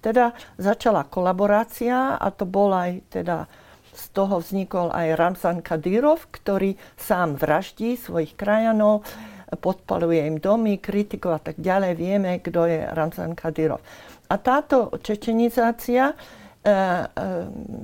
teda 0.02 0.34
začala 0.58 1.06
kolaborácia 1.06 2.18
a 2.18 2.26
to 2.34 2.50
bol 2.50 2.74
aj 2.74 3.06
teda 3.14 3.46
z 3.94 4.04
toho 4.10 4.42
vznikol 4.42 4.90
aj 4.90 5.14
Ramzan 5.14 5.62
Kadyrov, 5.62 6.26
ktorý 6.34 6.74
sám 6.98 7.38
vraždí 7.38 7.94
svojich 7.94 8.34
krajanov, 8.34 9.06
podpaluje 9.50 10.30
im 10.30 10.36
domy, 10.38 10.78
kritikov 10.78 11.38
a 11.38 11.40
tak 11.42 11.58
ďalej. 11.58 11.92
Vieme, 11.98 12.38
kto 12.42 12.66
je 12.66 12.86
Ramzan 12.90 13.34
Kadyrov. 13.34 13.82
A 14.30 14.34
táto 14.38 14.94
čečenizácia 15.02 16.14
e, 16.14 16.16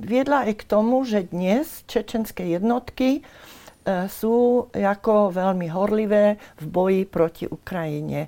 viedla 0.03 0.47
aj 0.47 0.53
k 0.59 0.67
tomu, 0.67 1.03
že 1.03 1.27
dnes 1.27 1.87
čečenské 1.87 2.47
jednotky 2.47 3.23
sú 4.11 4.67
ako 4.73 5.31
veľmi 5.31 5.71
horlivé 5.71 6.35
v 6.59 6.65
boji 6.67 7.01
proti 7.07 7.45
Ukrajine. 7.47 8.27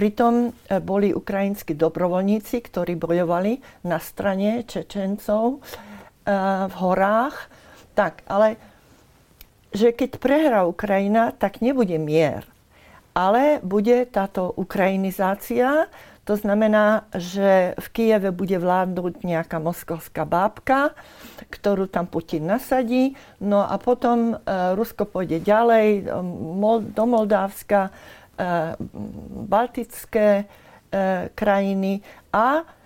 Pritom 0.00 0.48
e, 0.48 0.80
boli 0.80 1.12
ukrajinskí 1.12 1.76
dobrovoľníci, 1.76 2.64
ktorí 2.64 2.96
bojovali 2.96 3.84
na 3.84 4.00
strane 4.00 4.64
Čečencov 4.64 5.44
e, 5.52 5.58
v 6.70 6.74
horách. 6.80 7.36
Tak, 7.92 8.24
ale 8.24 8.56
že 9.76 9.92
keď 9.92 10.16
prehrá 10.16 10.60
Ukrajina, 10.64 11.36
tak 11.36 11.60
nebude 11.60 12.00
mier. 12.00 12.48
Ale 13.12 13.60
bude 13.60 14.06
táto 14.08 14.54
ukrajinizácia, 14.56 15.90
to 16.24 16.36
znamená, 16.36 17.08
že 17.16 17.74
v 17.80 17.86
Kieve 17.90 18.30
bude 18.30 18.60
vládnuť 18.60 19.24
nejaká 19.24 19.56
moskovská 19.56 20.28
bábka, 20.28 20.92
ktorú 21.48 21.88
tam 21.88 22.06
Putin 22.06 22.46
nasadí. 22.46 23.16
No 23.40 23.64
a 23.64 23.80
potom 23.80 24.36
e, 24.36 24.46
Rusko 24.76 25.08
pôjde 25.08 25.40
ďalej 25.40 26.06
do 26.92 27.04
Moldávska, 27.08 27.88
e, 27.88 27.90
baltické 29.48 30.44
e, 30.44 31.32
krajiny 31.32 32.04
a 32.30 32.62
E, 32.62 32.79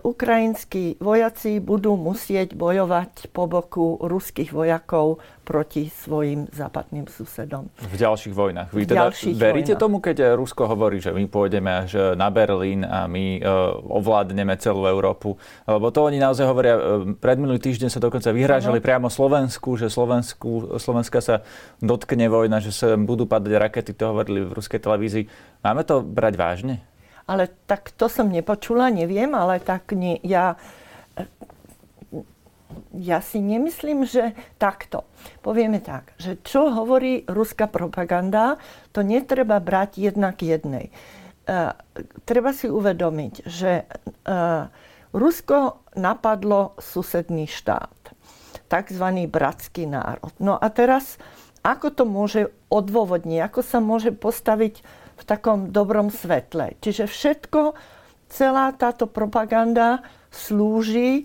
ukrajinskí 0.00 0.96
vojaci 0.98 1.60
budú 1.60 2.00
musieť 2.00 2.56
bojovať 2.56 3.28
po 3.28 3.44
boku 3.44 4.00
ruských 4.00 4.48
vojakov 4.48 5.20
proti 5.46 5.86
svojim 5.92 6.50
západným 6.50 7.06
susedom. 7.06 7.70
V 7.78 7.94
ďalších 7.94 8.34
vojnách. 8.34 8.74
Vy 8.74 8.82
teda 8.88 9.12
veríte 9.38 9.76
vojnách. 9.76 9.78
tomu, 9.78 9.96
keď 10.02 10.34
Rusko 10.34 10.66
hovorí, 10.66 10.98
že 10.98 11.14
my 11.14 11.30
pôjdeme 11.30 11.70
až 11.86 12.18
na 12.18 12.32
Berlín 12.34 12.82
a 12.82 13.06
my 13.06 13.38
uh, 13.38 13.78
ovládneme 13.78 14.58
celú 14.58 14.88
Európu? 14.90 15.38
Lebo 15.68 15.92
to 15.94 16.08
oni 16.08 16.18
naozaj 16.18 16.44
hovoria, 16.50 16.74
pred 17.22 17.38
minulý 17.38 17.62
týždeň 17.62 17.92
sa 17.92 18.02
dokonca 18.02 18.34
vyhrážali 18.34 18.82
uh-huh. 18.82 18.88
priamo 18.90 19.08
Slovensku, 19.12 19.78
že 19.78 19.86
Slovensku, 19.86 20.80
Slovenska 20.82 21.22
sa 21.22 21.46
dotkne 21.78 22.26
vojna, 22.26 22.58
že 22.58 22.74
sa 22.74 22.98
budú 22.98 23.28
padať 23.30 23.52
rakety, 23.54 23.92
to 23.94 24.10
hovorili 24.10 24.42
v 24.42 24.50
ruskej 24.50 24.82
televízii. 24.82 25.30
Máme 25.62 25.86
to 25.86 26.02
brať 26.02 26.34
vážne? 26.34 26.95
Ale 27.26 27.50
tak 27.66 27.90
to 27.98 28.06
som 28.06 28.30
nepočula, 28.30 28.86
neviem, 28.94 29.34
ale 29.34 29.58
tak 29.58 29.90
nie, 29.98 30.22
ja, 30.22 30.54
ja 32.94 33.18
si 33.18 33.42
nemyslím, 33.42 34.06
že 34.06 34.32
takto. 34.62 35.02
Povieme 35.42 35.82
tak, 35.82 36.14
že 36.22 36.38
čo 36.46 36.70
hovorí 36.70 37.26
ruská 37.26 37.66
propaganda, 37.66 38.62
to 38.94 39.02
netreba 39.02 39.58
brať 39.58 39.98
jednak 39.98 40.38
jednej. 40.38 40.94
Uh, 41.46 41.74
treba 42.26 42.50
si 42.54 42.70
uvedomiť, 42.70 43.34
že 43.46 43.86
uh, 44.26 44.70
Rusko 45.14 45.82
napadlo 45.94 46.74
susedný 46.82 47.46
štát, 47.46 48.14
takzvaný 48.66 49.30
bratský 49.30 49.86
národ. 49.86 50.34
No 50.42 50.58
a 50.58 50.66
teraz, 50.74 51.22
ako 51.62 51.88
to 51.94 52.04
môže 52.04 52.42
odôvodniť, 52.68 53.38
ako 53.46 53.60
sa 53.62 53.78
môže 53.78 54.10
postaviť 54.10 54.82
v 55.16 55.22
takom 55.24 55.72
dobrom 55.72 56.12
svetle. 56.12 56.76
Čiže 56.80 57.08
všetko, 57.08 57.72
celá 58.28 58.72
táto 58.76 59.08
propaganda 59.08 60.04
slúži 60.28 61.24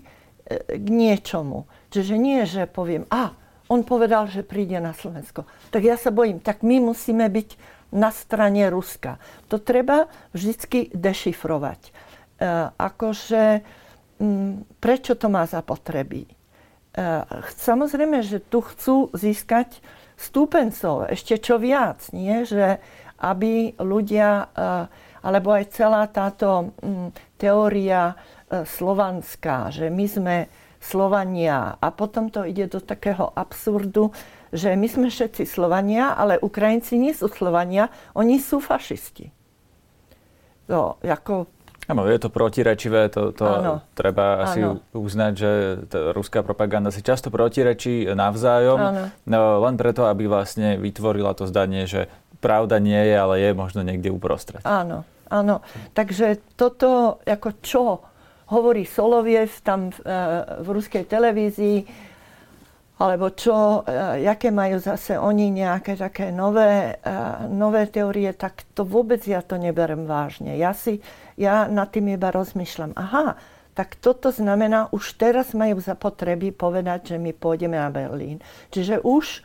k 0.72 0.86
niečomu. 0.88 1.68
Čiže 1.92 2.14
nie, 2.16 2.40
že 2.48 2.64
poviem, 2.64 3.04
a 3.12 3.36
on 3.68 3.84
povedal, 3.84 4.28
že 4.28 4.44
príde 4.44 4.76
na 4.80 4.92
Slovensko. 4.92 5.48
Tak 5.72 5.82
ja 5.84 5.96
sa 5.96 6.12
bojím, 6.12 6.40
tak 6.40 6.64
my 6.64 6.80
musíme 6.80 7.24
byť 7.28 7.80
na 7.92 8.08
strane 8.08 8.68
Ruska. 8.72 9.20
To 9.52 9.60
treba 9.60 10.08
vždy 10.32 10.92
dešifrovať. 10.96 11.80
E, 11.88 11.90
akože, 12.76 13.44
m, 14.20 14.64
prečo 14.80 15.16
to 15.16 15.28
má 15.28 15.44
za 15.44 15.60
potreby? 15.60 16.24
E, 16.24 16.32
samozrejme, 17.60 18.24
že 18.24 18.40
tu 18.40 18.64
chcú 18.64 19.12
získať 19.12 19.84
stúpencov, 20.16 21.08
ešte 21.10 21.40
čo 21.40 21.60
viac, 21.60 22.00
nie? 22.12 22.44
Že 22.44 22.80
aby 23.22 23.78
ľudia, 23.78 24.50
eh, 24.50 24.84
alebo 25.22 25.54
aj 25.54 25.64
celá 25.70 26.10
táto 26.10 26.74
mm, 26.82 27.38
teória 27.38 28.18
eh, 28.18 28.66
slovanská, 28.66 29.70
že 29.70 29.86
my 29.86 30.06
sme 30.10 30.36
Slovania 30.82 31.78
a 31.78 31.94
potom 31.94 32.26
to 32.26 32.42
ide 32.42 32.66
do 32.66 32.82
takého 32.82 33.30
absurdu, 33.38 34.10
že 34.50 34.74
my 34.74 34.90
sme 34.90 35.08
všetci 35.14 35.46
Slovania, 35.46 36.18
ale 36.18 36.42
Ukrajinci 36.42 36.98
nie 36.98 37.14
sú 37.14 37.30
Slovania, 37.30 37.86
oni 38.18 38.42
sú 38.42 38.58
fašisti. 38.58 39.30
To, 40.66 40.98
ako 40.98 41.46
Áno, 41.90 42.06
je 42.06 42.14
to 42.14 42.30
protirečivé, 42.30 43.10
to, 43.10 43.34
to 43.34 43.42
ano. 43.42 43.82
treba 43.98 44.46
asi 44.46 44.62
ano. 44.62 44.78
uznať, 44.94 45.32
že 45.34 45.50
ruská 46.14 46.46
propaganda 46.46 46.94
si 46.94 47.02
často 47.02 47.26
protirečí 47.26 48.06
navzájom, 48.06 48.78
ano. 48.78 49.02
no, 49.26 49.40
len 49.66 49.74
preto, 49.74 50.06
aby 50.06 50.30
vlastne 50.30 50.78
vytvorila 50.78 51.34
to 51.34 51.50
zdanie, 51.50 51.90
že 51.90 52.06
pravda 52.42 52.82
nie 52.82 52.98
je, 52.98 53.14
ale 53.14 53.34
je 53.38 53.50
možno 53.54 53.86
niekde 53.86 54.10
uprostred. 54.10 54.66
Áno, 54.66 55.06
áno. 55.30 55.62
Takže 55.94 56.58
toto, 56.58 57.22
ako 57.22 57.48
čo 57.62 57.84
hovorí 58.52 58.84
Soloviev 58.84 59.48
tam 59.64 59.88
v, 59.88 59.98
e, 60.04 60.20
v 60.60 60.68
ruskej 60.68 61.04
televízii, 61.08 61.78
alebo 63.00 63.32
čo, 63.32 63.86
e, 63.86 64.26
jaké 64.28 64.52
majú 64.52 64.76
zase 64.76 65.16
oni 65.16 65.48
nejaké 65.48 65.96
také 65.96 66.28
nové, 66.28 67.00
e, 67.00 67.14
nové 67.48 67.88
teórie, 67.88 68.36
tak 68.36 68.68
to 68.76 68.84
vôbec 68.84 69.24
ja 69.24 69.40
to 69.40 69.56
neberem 69.56 70.04
vážne. 70.04 70.60
Ja 70.60 70.76
si, 70.76 71.00
ja 71.40 71.70
nad 71.70 71.88
tým 71.94 72.12
iba 72.12 72.28
rozmýšľam, 72.28 72.92
aha, 72.98 73.40
tak 73.72 73.96
toto 73.96 74.28
znamená, 74.28 74.92
už 74.92 75.16
teraz 75.16 75.56
majú 75.56 75.80
za 75.80 75.96
potreby 75.96 76.52
povedať, 76.52 77.14
že 77.14 77.16
my 77.16 77.32
pôjdeme 77.32 77.80
na 77.80 77.88
Berlín. 77.88 78.36
Čiže 78.68 79.00
už 79.00 79.40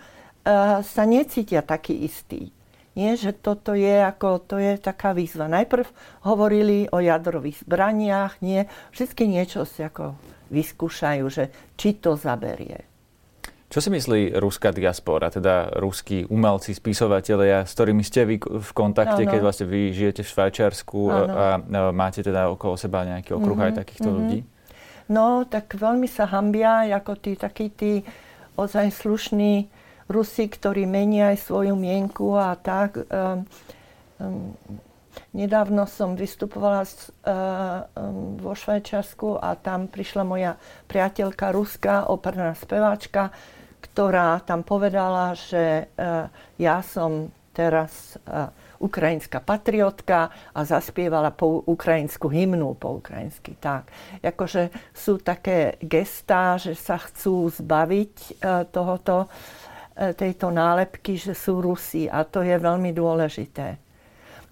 sa 0.83 1.03
necítia 1.03 1.60
takí 1.60 2.07
istí 2.07 2.55
Nie, 2.97 3.13
že 3.13 3.29
toto 3.29 3.77
je, 3.77 4.01
ako, 4.01 4.41
to 4.41 4.57
je 4.57 4.81
taká 4.81 5.13
výzva. 5.13 5.45
Najprv 5.45 5.86
hovorili 6.25 6.89
o 6.89 6.97
jadrových 6.97 7.62
zbraniach, 7.62 8.41
nie, 8.41 8.65
všetky 8.89 9.29
niečo 9.29 9.69
si 9.69 9.86
ako 9.86 10.17
vyskúšajú, 10.49 11.25
že 11.29 11.53
či 11.77 12.01
to 12.01 12.17
zaberie. 12.17 12.89
Čo 13.67 13.83
si 13.83 13.91
myslí 13.91 14.39
ruská 14.39 14.71
diaspora, 14.71 15.27
teda 15.27 15.75
ruskí 15.77 16.23
umelci, 16.31 16.71
spisovatelia, 16.71 17.67
s 17.67 17.75
ktorými 17.75 17.99
ste 17.99 18.23
vy 18.23 18.39
v 18.39 18.71
kontakte, 18.71 19.27
ano. 19.27 19.31
keď 19.36 19.39
vlastne 19.43 19.67
vy 19.67 19.91
žijete 19.91 20.23
v 20.23 20.31
Švajčiarsku 20.31 20.99
a, 21.12 21.17
a 21.19 21.45
máte 21.91 22.23
teda 22.23 22.47
okolo 22.47 22.79
seba 22.79 23.03
nejaký 23.03 23.36
okruh 23.36 23.60
mm-hmm. 23.60 23.75
aj 23.75 23.79
takýchto 23.83 24.07
mm-hmm. 24.07 24.23
ľudí? 24.23 24.39
No, 25.12 25.43
tak 25.45 25.75
veľmi 25.75 26.07
sa 26.07 26.31
hambia, 26.31 26.88
ako 26.95 27.19
tí 27.19 27.36
takí 27.36 27.67
tí 27.69 28.07
ozaj 28.55 28.89
slušní 28.89 29.67
Rusi, 30.08 30.48
ktorí 30.48 30.88
menia 30.88 31.36
aj 31.36 31.52
svoju 31.52 31.76
mienku 31.76 32.32
a 32.39 32.56
tak. 32.56 33.04
Um, 33.12 33.43
um, 34.24 34.56
nedávno 35.36 35.84
som 35.84 36.15
vystupovala 36.15 36.88
s, 36.88 37.12
uh, 37.28 37.84
um, 37.91 38.39
vo 38.39 38.56
Švajčiarsku 38.56 39.36
a 39.36 39.60
tam 39.60 39.91
prišla 39.91 40.24
moja 40.24 40.56
priateľka 40.88 41.52
ruská, 41.52 41.96
operná 42.08 42.56
speváčka, 42.56 43.36
ktorá 43.84 44.39
tam 44.48 44.63
povedala, 44.63 45.36
že 45.36 45.91
uh, 46.00 46.32
ja 46.56 46.80
som 46.80 47.28
teraz 47.52 48.15
uh, 48.30 48.48
ukrajinská 48.78 49.41
patriotka 49.41 50.30
a 50.54 50.60
zaspievala 50.62 51.34
po 51.34 51.65
ukrajinsku 51.65 52.30
hymnu 52.30 52.78
po 52.78 53.02
ukrajinsky. 53.02 53.58
Tak, 53.58 53.89
akože 54.22 54.70
sú 54.93 55.17
také 55.17 55.82
gestá, 55.82 56.62
že 56.62 56.78
sa 56.78 57.02
chcú 57.02 57.50
zbaviť 57.50 58.15
uh, 58.39 58.63
tohoto, 58.70 59.26
uh, 59.26 59.66
tejto 59.97 60.53
nálepky, 60.53 61.17
že 61.17 61.33
sú 61.33 61.57
Rusi 61.57 62.05
a 62.05 62.21
to 62.21 62.45
je 62.45 62.53
veľmi 62.53 62.93
dôležité. 62.93 63.81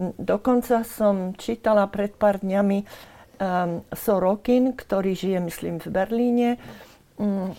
Dokonca 0.02 0.84
som 0.84 1.38
čítala 1.38 1.88
pred 1.88 2.12
pár 2.18 2.44
dňami 2.44 2.84
um, 2.84 3.80
Sorokin, 3.96 4.76
ktorý 4.76 5.16
žije, 5.16 5.40
myslím, 5.40 5.76
v 5.80 5.88
Berlíne. 5.88 6.50
Um, 7.16 7.56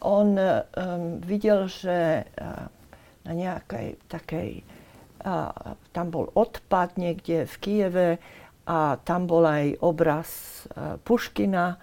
on 0.00 0.38
um, 0.38 1.20
videl, 1.20 1.68
že 1.68 2.24
uh, 2.24 2.72
na 3.28 3.32
nejakej 3.36 4.00
takej, 4.08 4.64
uh, 5.26 5.76
tam 5.92 6.06
bol 6.08 6.32
odpad 6.32 6.96
niekde 6.96 7.44
v 7.44 7.54
Kieve 7.60 8.08
a 8.64 8.96
tam 9.04 9.28
bol 9.28 9.44
aj 9.44 9.76
obraz 9.84 10.28
uh, 10.72 10.96
Puškina, 11.04 11.76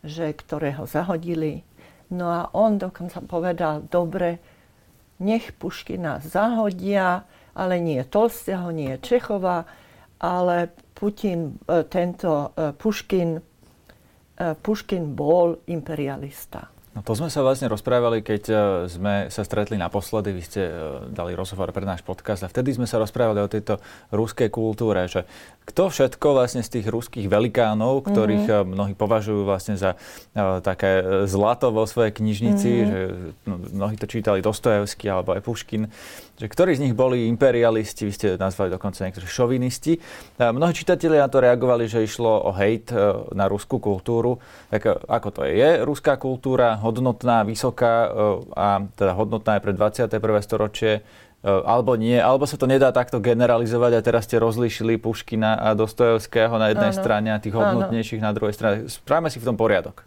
že, 0.00 0.32
ktorého 0.32 0.88
zahodili. 0.88 1.60
No 2.08 2.30
a 2.30 2.48
on 2.54 2.78
dokonca 2.78 3.20
povedal, 3.20 3.84
dobre, 3.90 4.38
nech 5.18 5.52
Puškina 5.52 6.20
zahodia, 6.20 7.24
ale 7.54 7.80
nie 7.80 8.04
Tolstého, 8.04 8.70
nie 8.70 8.98
Čechova, 8.98 9.64
ale 10.20 10.68
Putin, 10.94 11.58
e, 11.68 11.84
tento 11.84 12.52
Puškin, 12.76 13.40
Puškin 14.36 15.16
bol 15.16 15.56
imperialista. 15.66 16.75
No 16.96 17.04
to 17.04 17.12
sme 17.12 17.28
sa 17.28 17.44
vlastne 17.44 17.68
rozprávali, 17.68 18.24
keď 18.24 18.42
e, 18.48 18.56
sme 18.88 19.14
sa 19.28 19.44
stretli 19.44 19.76
naposledy. 19.76 20.32
Vy 20.32 20.42
ste 20.48 20.62
e, 20.64 20.72
dali 21.12 21.36
rozhovor 21.36 21.68
pre 21.68 21.84
náš 21.84 22.00
podcast 22.00 22.40
a 22.40 22.48
vtedy 22.48 22.72
sme 22.72 22.88
sa 22.88 22.96
rozprávali 22.96 23.44
o 23.44 23.52
tejto 23.52 23.84
ruskej 24.16 24.48
kultúre, 24.48 25.04
že 25.04 25.28
kto 25.68 25.92
všetko 25.92 26.26
vlastne 26.32 26.64
z 26.64 26.80
tých 26.80 26.86
ruských 26.88 27.28
velikánov, 27.28 28.08
ktorých 28.08 28.48
mm-hmm. 28.48 28.72
mnohí 28.72 28.94
považujú 28.96 29.44
vlastne 29.44 29.76
za 29.76 29.98
také 30.62 31.26
zlato 31.26 31.74
vo 31.74 31.84
svojej 31.90 32.14
knižnici, 32.16 32.70
mm-hmm. 32.70 32.88
že 32.88 33.00
no, 33.44 33.54
mnohí 33.74 33.98
to 33.98 34.06
čítali 34.06 34.38
Dostojevský 34.40 35.10
alebo 35.10 35.34
aj 35.34 35.42
Puškin, 35.42 35.90
že 36.38 36.46
ktorí 36.46 36.78
z 36.78 36.86
nich 36.86 36.94
boli 36.94 37.26
imperialisti, 37.26 38.06
vy 38.06 38.12
ste 38.14 38.28
nazvali 38.38 38.70
dokonca 38.70 39.04
niektorí 39.04 39.26
šovinisti. 39.26 39.98
A 40.38 40.54
mnohí 40.54 40.70
čitatelia 40.70 41.26
na 41.26 41.32
to 41.32 41.42
reagovali, 41.42 41.90
že 41.90 42.06
išlo 42.06 42.46
o 42.46 42.54
hejt 42.54 42.94
na 43.34 43.50
ruskú 43.50 43.82
kultúru. 43.82 44.38
Tak 44.70 45.02
ako 45.10 45.28
to 45.34 45.40
je? 45.50 45.58
Je 45.58 45.70
ruská 45.82 46.14
kultúra 46.14 46.78
hodnotná, 46.86 47.42
vysoká 47.42 48.06
a 48.54 48.86
teda 48.94 49.12
hodnotná 49.18 49.58
aj 49.58 49.62
pre 49.62 49.72
21. 49.74 50.46
storočie? 50.46 50.92
E, 51.46 51.50
alebo 51.50 51.94
nie, 51.94 52.18
alebo 52.18 52.42
sa 52.42 52.58
to 52.58 52.66
nedá 52.66 52.90
takto 52.90 53.22
generalizovať 53.22 53.92
a 53.94 54.04
teraz 54.04 54.26
ste 54.26 54.42
rozlíšili 54.42 54.98
Puškina 54.98 55.60
a 55.60 55.78
Dostojevského 55.78 56.50
na 56.58 56.74
jednej 56.74 56.90
ano. 56.90 56.98
strane 56.98 57.28
a 57.30 57.38
tých 57.38 57.54
hodnotnejších 57.54 58.18
ano. 58.18 58.26
na 58.26 58.32
druhej 58.34 58.54
strane. 58.54 58.76
Správame 58.90 59.30
si 59.30 59.38
v 59.38 59.46
tom 59.46 59.54
poriadok. 59.54 60.02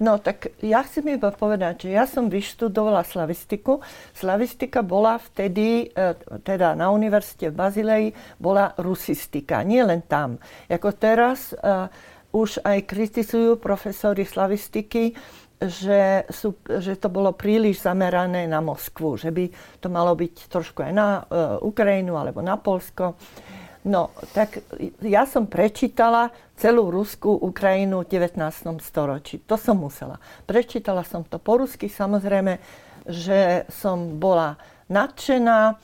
No 0.00 0.16
tak 0.16 0.56
ja 0.64 0.80
chcem 0.80 1.20
iba 1.20 1.28
povedať, 1.28 1.84
že 1.84 1.90
ja 1.92 2.08
som 2.08 2.32
vyštudovala 2.32 3.04
slavistiku. 3.04 3.84
Slavistika 4.16 4.80
bola 4.80 5.20
vtedy, 5.20 5.92
e, 5.92 6.16
teda 6.40 6.72
na 6.72 6.88
univerzite 6.88 7.52
v 7.52 7.58
Bazileji, 7.60 8.08
bola 8.40 8.72
rusistika. 8.80 9.60
Nie 9.60 9.84
len 9.84 10.00
tam. 10.00 10.40
Jako 10.72 10.88
teraz 10.96 11.52
uh, 11.52 11.92
už 12.30 12.62
aj 12.62 12.86
kritizujú 12.86 13.58
profesori 13.58 14.22
slavistiky, 14.22 15.18
že, 15.60 16.24
sú, 16.32 16.56
že 16.64 16.96
to 16.96 17.12
bolo 17.12 17.36
príliš 17.36 17.84
zamerané 17.84 18.48
na 18.48 18.64
Moskvu, 18.64 19.20
že 19.20 19.28
by 19.28 19.44
to 19.76 19.92
malo 19.92 20.16
byť 20.16 20.48
trošku 20.48 20.80
aj 20.80 20.92
na 20.96 21.08
uh, 21.20 21.60
Ukrajinu 21.60 22.16
alebo 22.16 22.40
na 22.40 22.56
Polsko. 22.56 23.20
No, 23.84 24.12
tak 24.36 24.60
ja 25.00 25.24
som 25.24 25.48
prečítala 25.48 26.32
celú 26.56 26.92
Ruskú 26.92 27.32
Ukrajinu 27.32 28.04
v 28.04 28.12
19. 28.12 28.40
storočí. 28.84 29.40
To 29.48 29.56
som 29.56 29.80
musela. 29.80 30.20
Prečítala 30.44 31.00
som 31.04 31.24
to 31.24 31.40
po 31.40 31.60
rusky, 31.60 31.88
samozrejme, 31.88 32.60
že 33.08 33.64
som 33.72 34.20
bola 34.20 34.60
nadšená. 34.92 35.80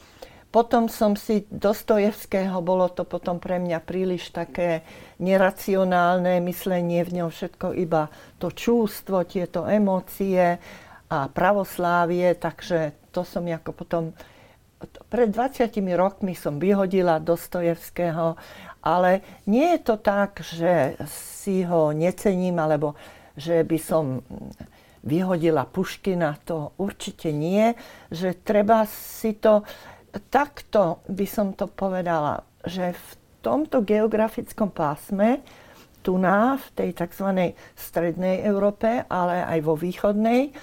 Potom 0.57 0.89
som 0.89 1.13
si 1.21 1.45
Dostojevského, 1.53 2.65
bolo 2.65 2.89
to 2.89 3.05
potom 3.05 3.37
pre 3.37 3.61
mňa 3.61 3.77
príliš 3.85 4.33
také 4.33 4.89
neracionálne 5.21 6.41
myslenie, 6.49 7.05
v 7.05 7.21
ňom 7.21 7.29
všetko 7.29 7.77
iba 7.77 8.09
to 8.41 8.49
čústvo, 8.49 9.29
tieto 9.29 9.69
emócie 9.69 10.57
a 11.13 11.19
pravoslávie, 11.29 12.41
takže 12.41 12.97
to 13.13 13.21
som 13.21 13.45
ako 13.45 13.71
potom... 13.77 14.17
Pred 15.13 15.29
20 15.29 15.77
rokmi 15.93 16.33
som 16.33 16.57
vyhodila 16.57 17.21
Dostojevského, 17.21 18.41
ale 18.81 19.45
nie 19.45 19.77
je 19.77 19.81
to 19.85 20.01
tak, 20.01 20.41
že 20.41 20.97
si 21.37 21.69
ho 21.69 21.93
necením, 21.93 22.57
alebo 22.57 22.97
že 23.37 23.61
by 23.61 23.77
som 23.77 24.25
vyhodila 25.05 25.69
Puškina, 25.69 26.41
to 26.49 26.73
určite 26.83 27.29
nie, 27.29 27.77
že 28.09 28.41
treba 28.41 28.89
si 28.89 29.37
to 29.39 29.63
takto 30.33 31.03
by 31.07 31.27
som 31.27 31.53
to 31.53 31.71
povedala, 31.71 32.43
že 32.67 32.95
v 32.95 33.09
tomto 33.45 33.87
geografickom 33.87 34.75
pásme, 34.75 35.43
tu 36.07 36.23
na, 36.23 36.55
v 36.55 36.67
tej 36.79 36.91
tzv. 36.95 37.55
strednej 37.75 38.47
Európe, 38.47 39.03
ale 39.11 39.43
aj 39.43 39.59
vo 39.67 39.75
východnej, 39.75 40.55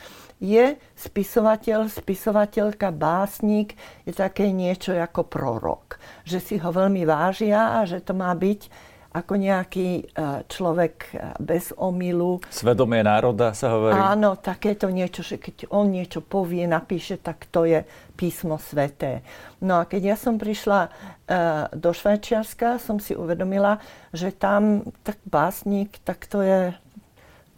je 0.43 0.75
spisovateľ, 0.95 1.88
spisovateľka, 1.88 2.91
básnik, 2.91 3.79
je 4.03 4.12
také 4.12 4.51
niečo 4.51 4.91
ako 4.95 5.27
prorok. 5.27 5.99
Že 6.27 6.39
si 6.39 6.56
ho 6.60 6.71
veľmi 6.71 7.08
vážia 7.08 7.79
a 7.79 7.88
že 7.88 8.03
to 8.03 8.12
má 8.12 8.32
byť 8.36 8.91
ako 9.13 9.38
nejaký 9.38 9.89
e, 10.02 10.04
človek 10.49 10.95
e, 11.13 11.38
bez 11.38 11.69
omilu. 11.78 12.41
Svedomie 12.49 13.06
národa 13.06 13.54
sa 13.54 13.69
hovorí. 13.69 13.93
Áno, 13.93 14.34
takéto 14.41 14.89
niečo, 14.89 15.21
že 15.21 15.38
keď 15.38 15.69
on 15.69 15.93
niečo 15.93 16.26
povie, 16.26 16.65
napíše, 16.65 17.21
tak 17.21 17.45
to 17.54 17.69
je 17.69 17.86
písmo 18.17 18.58
sveté. 18.58 19.21
No 19.62 19.78
a 19.78 19.86
keď 19.86 20.02
ja 20.13 20.17
som 20.17 20.41
prišla 20.41 20.80
e, 20.82 20.89
do 21.78 21.93
Švajčiarska, 21.93 22.82
som 22.82 22.97
si 22.97 23.13
uvedomila, 23.13 23.78
že 24.10 24.34
tam 24.34 24.82
tak 25.06 25.21
básnik, 25.30 26.02
tak 26.02 26.26
to 26.26 26.41
je, 26.41 26.73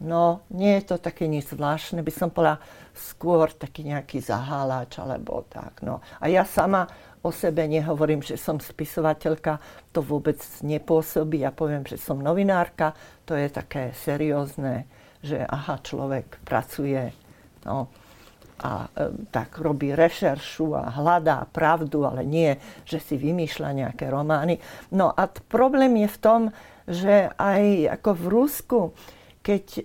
no 0.03 0.43
nie 0.51 0.75
je 0.83 0.91
to 0.91 0.95
také 0.99 1.31
nič 1.31 1.55
zvláštne, 1.55 2.03
by 2.03 2.11
som 2.11 2.35
povedala 2.35 2.59
skôr 2.95 3.51
taký 3.55 3.87
nejaký 3.87 4.19
zahálač 4.19 4.99
alebo 4.99 5.47
tak. 5.47 5.83
No. 5.83 6.03
A 6.19 6.27
ja 6.27 6.43
sama 6.43 6.87
o 7.25 7.33
sebe 7.33 7.65
nehovorím, 7.65 8.21
že 8.21 8.37
som 8.37 8.61
spisovateľka, 8.61 9.57
to 9.89 10.05
vôbec 10.05 10.37
nepôsobí. 10.61 11.41
Ja 11.41 11.49
poviem, 11.49 11.81
že 11.89 11.97
som 11.97 12.21
novinárka, 12.21 12.93
to 13.25 13.33
je 13.33 13.49
také 13.49 13.97
seriózne, 13.97 14.85
že 15.25 15.41
aha, 15.41 15.81
človek 15.81 16.45
pracuje 16.45 17.09
no, 17.65 17.89
a 18.61 18.85
e, 18.85 19.25
tak 19.33 19.57
robí 19.57 19.91
rešeršu 19.97 20.77
a 20.77 20.93
hľadá 20.93 21.49
pravdu, 21.49 22.05
ale 22.05 22.21
nie, 22.23 22.53
že 22.85 23.01
si 23.01 23.17
vymýšľa 23.17 23.69
nejaké 23.73 24.07
romány. 24.07 24.61
No 24.93 25.09
a 25.09 25.25
t- 25.25 25.41
problém 25.49 26.05
je 26.05 26.09
v 26.13 26.21
tom, 26.21 26.41
že 26.85 27.33
aj 27.35 27.97
ako 27.99 28.09
v 28.13 28.25
Rusku, 28.29 28.79
keď 29.41 29.65
e, 29.65 29.81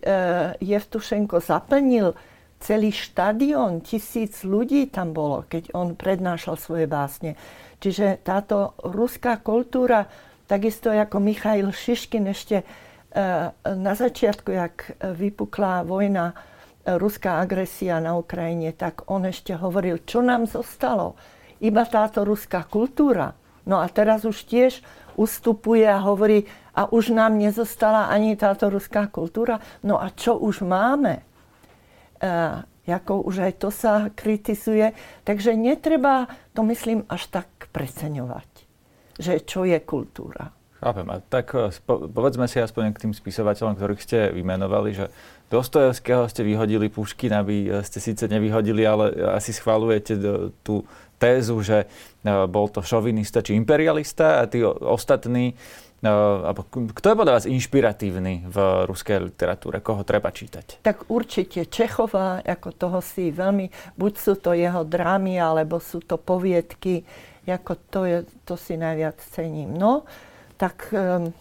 Jevtušenko 0.61 1.41
zaplnil 1.41 2.13
celý 2.61 2.93
štadión, 2.93 3.81
tisíc 3.81 4.45
ľudí 4.45 4.93
tam 4.93 5.17
bolo, 5.17 5.49
keď 5.49 5.73
on 5.73 5.97
prednášal 5.97 6.61
svoje 6.61 6.85
básne. 6.85 7.35
Čiže 7.81 8.21
táto 8.21 8.77
ruská 8.85 9.41
kultúra, 9.41 10.05
takisto 10.45 10.93
ako 10.93 11.17
Michail 11.25 11.73
Šiškin 11.73 12.29
ešte 12.29 12.61
e, 12.61 12.65
na 13.57 13.93
začiatku, 13.97 14.53
jak 14.53 14.93
vypukla 15.01 15.89
vojna, 15.89 16.37
e, 16.37 17.01
ruská 17.01 17.41
agresia 17.41 17.97
na 17.97 18.21
Ukrajine, 18.21 18.77
tak 18.77 19.09
on 19.09 19.25
ešte 19.25 19.57
hovoril, 19.57 20.05
čo 20.05 20.21
nám 20.21 20.45
zostalo. 20.45 21.17
iba 21.61 21.85
táto 21.85 22.25
ruská 22.25 22.65
kultúra. 22.69 23.37
No 23.69 23.81
a 23.81 23.89
teraz 23.89 24.25
už 24.25 24.49
tiež 24.49 24.81
ustupuje 25.17 25.85
a 25.85 26.01
hovorí, 26.01 26.49
a 26.73 26.89
už 26.89 27.13
nám 27.13 27.37
nezostala 27.37 28.09
ani 28.09 28.37
táto 28.41 28.73
ruská 28.73 29.09
kultúra. 29.13 29.61
No 29.85 30.01
a 30.01 30.09
čo 30.09 30.41
už 30.41 30.65
máme? 30.65 31.30
E, 32.21 32.33
ako 32.91 33.23
už 33.23 33.49
aj 33.49 33.53
to 33.63 33.71
sa 33.73 34.11
kritizuje. 34.13 34.93
Takže 35.25 35.57
netreba 35.57 36.29
to, 36.53 36.67
myslím, 36.67 37.07
až 37.07 37.31
tak 37.33 37.49
preceňovať, 37.73 38.51
že 39.17 39.41
čo 39.47 39.63
je 39.65 39.79
kultúra. 39.81 40.53
Chápem. 40.81 41.07
A 41.09 41.21
tak 41.21 41.57
e, 41.57 41.73
povedzme 41.89 42.45
si 42.45 42.61
aspoň 42.61 42.93
k 42.93 43.09
tým 43.09 43.13
spisovateľom, 43.17 43.77
ktorých 43.77 44.05
ste 44.05 44.19
vymenovali, 44.37 44.91
že 44.93 45.07
Dostojevského 45.51 46.31
ste 46.31 46.47
vyhodili, 46.47 46.87
Puškina 46.93 47.43
by 47.43 47.57
e, 47.67 47.69
ste 47.83 47.99
síce 47.99 48.29
nevyhodili, 48.29 48.85
ale 48.85 49.17
asi 49.35 49.51
schválujete 49.57 50.15
tú 50.61 50.85
tézu, 51.21 51.61
že 51.61 51.85
bol 52.25 52.73
to 52.73 52.81
šovinista 52.81 53.45
či 53.45 53.53
imperialista 53.53 54.41
a 54.41 54.49
tí 54.49 54.65
ostatní 54.65 55.53
kto 56.01 57.07
je 57.13 57.19
podľa 57.21 57.37
vás 57.37 57.45
inšpiratívny 57.45 58.49
v 58.49 58.57
ruskej 58.89 59.21
literatúre? 59.21 59.85
Koho 59.85 60.01
treba 60.01 60.33
čítať? 60.33 60.81
Tak 60.81 61.13
určite 61.13 61.69
Čechová, 61.69 62.41
ako 62.41 62.73
toho 62.73 62.99
si 63.05 63.29
veľmi, 63.29 63.69
buď 64.01 64.13
sú 64.17 64.33
to 64.41 64.57
jeho 64.57 64.81
drámy, 64.81 65.37
alebo 65.37 65.77
sú 65.77 66.01
to 66.01 66.17
poviedky, 66.17 67.05
ako 67.45 67.73
to, 67.93 68.01
je, 68.09 68.19
to 68.49 68.57
si 68.57 68.81
najviac 68.81 69.21
cením. 69.37 69.77
No, 69.77 70.09
tak 70.57 70.89
um, 70.97 71.37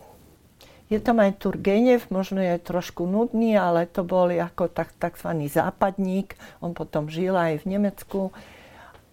je 0.91 0.99
tam 0.99 1.23
aj 1.23 1.39
Turgenev, 1.39 2.03
možno 2.11 2.43
je 2.43 2.59
trošku 2.59 3.07
nudný, 3.07 3.55
ale 3.55 3.87
to 3.87 4.03
bol 4.03 4.27
ako 4.27 4.67
tak, 4.67 4.91
takzvaný 4.99 5.47
západník. 5.47 6.35
On 6.59 6.75
potom 6.75 7.07
žil 7.07 7.37
aj 7.37 7.63
v 7.63 7.79
Nemecku. 7.79 8.35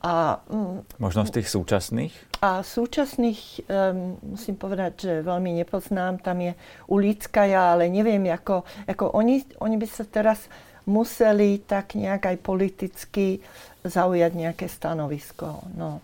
A, 0.06 0.38
um, 0.46 0.86
možno 1.02 1.26
z 1.26 1.42
tých 1.42 1.50
súčasných? 1.50 2.14
A 2.38 2.62
súčasných, 2.62 3.66
um, 3.66 4.14
musím 4.22 4.54
povedať, 4.54 4.92
že 5.02 5.12
veľmi 5.26 5.58
nepoznám. 5.58 6.22
Tam 6.22 6.38
je 6.38 6.54
Ulickaja, 6.86 7.74
ale 7.74 7.90
neviem, 7.90 8.22
ako, 8.30 8.62
ako 8.86 9.18
oni, 9.18 9.42
oni 9.58 9.74
by 9.74 9.86
sa 9.90 10.06
teraz 10.06 10.46
museli 10.86 11.58
tak 11.66 11.98
nejak 11.98 12.22
aj 12.30 12.36
politicky 12.38 13.42
zaujať 13.82 14.32
nejaké 14.38 14.70
stanovisko. 14.70 15.66
No 15.74 15.98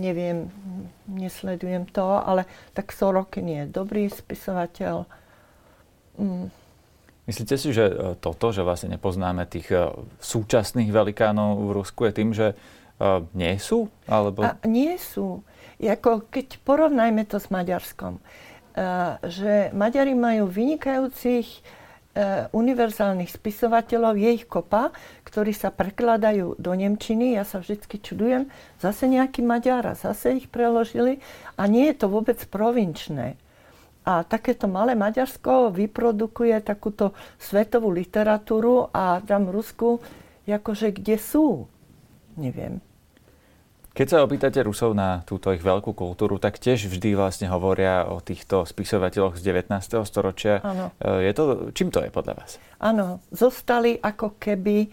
neviem, 0.00 0.48
nesledujem 1.08 1.86
to, 1.92 2.04
ale 2.04 2.48
tak 2.72 2.92
Sorokin 2.92 3.48
je 3.48 3.62
dobrý 3.68 4.08
spisovateľ. 4.08 5.04
Mm. 6.16 6.48
Myslíte 7.26 7.58
si, 7.58 7.74
že 7.74 7.90
e, 7.90 7.94
toto, 8.22 8.54
že 8.54 8.62
vlastne 8.62 8.94
nepoznáme 8.94 9.50
tých 9.50 9.74
e, 9.74 9.90
súčasných 10.22 10.94
velikánov 10.94 11.58
v 11.58 11.70
Rusku, 11.74 12.06
je 12.06 12.12
tým, 12.14 12.30
že 12.30 12.54
e, 12.54 12.56
nie 13.34 13.58
sú? 13.58 13.90
Alebo... 14.06 14.46
A 14.46 14.54
nie 14.62 14.94
sú. 14.94 15.42
Jako 15.82 16.30
keď 16.30 16.62
porovnajme 16.62 17.26
to 17.28 17.36
s 17.36 17.52
Maďarskom, 17.52 18.16
že 19.20 19.68
Maďari 19.76 20.16
majú 20.16 20.48
vynikajúcich 20.48 21.48
univerzálnych 22.56 23.28
spisovateľov, 23.28 24.16
je 24.16 24.40
ich 24.40 24.48
kopa, 24.48 24.96
ktorí 25.28 25.52
sa 25.52 25.68
prekladajú 25.68 26.56
do 26.56 26.72
Nemčiny. 26.72 27.36
Ja 27.36 27.44
sa 27.44 27.60
vždy 27.60 28.00
čudujem, 28.00 28.48
zase 28.80 29.04
nejaký 29.04 29.44
Maďara, 29.44 29.92
zase 29.92 30.40
ich 30.40 30.48
preložili 30.48 31.20
a 31.60 31.68
nie 31.68 31.92
je 31.92 32.00
to 32.00 32.08
vôbec 32.08 32.40
provinčné. 32.48 33.36
A 34.06 34.22
takéto 34.22 34.70
malé 34.70 34.94
Maďarsko 34.94 35.74
vyprodukuje 35.74 36.54
takúto 36.62 37.10
svetovú 37.42 37.90
literatúru 37.90 38.86
a 38.94 39.18
tam 39.26 39.50
Rusku, 39.50 39.98
akože 40.46 40.94
kde 40.94 41.18
sú? 41.18 41.66
Neviem. 42.38 42.78
Keď 43.96 44.06
sa 44.12 44.20
opýtate 44.20 44.60
Rusov 44.60 44.92
na 44.92 45.24
túto 45.24 45.48
ich 45.56 45.64
veľkú 45.64 45.96
kultúru, 45.96 46.36
tak 46.36 46.60
tiež 46.60 46.92
vždy 46.92 47.16
vlastne 47.16 47.48
hovoria 47.48 48.04
o 48.04 48.20
týchto 48.20 48.68
spisovateľoch 48.68 49.40
z 49.40 49.72
19. 49.72 49.72
storočia. 50.04 50.60
E, 50.60 51.24
je 51.24 51.32
to, 51.32 51.72
čím 51.72 51.88
to 51.88 52.04
je 52.04 52.12
podľa 52.12 52.36
vás? 52.36 52.60
Áno, 52.76 53.24
zostali 53.32 53.96
ako 53.96 54.36
keby 54.36 54.92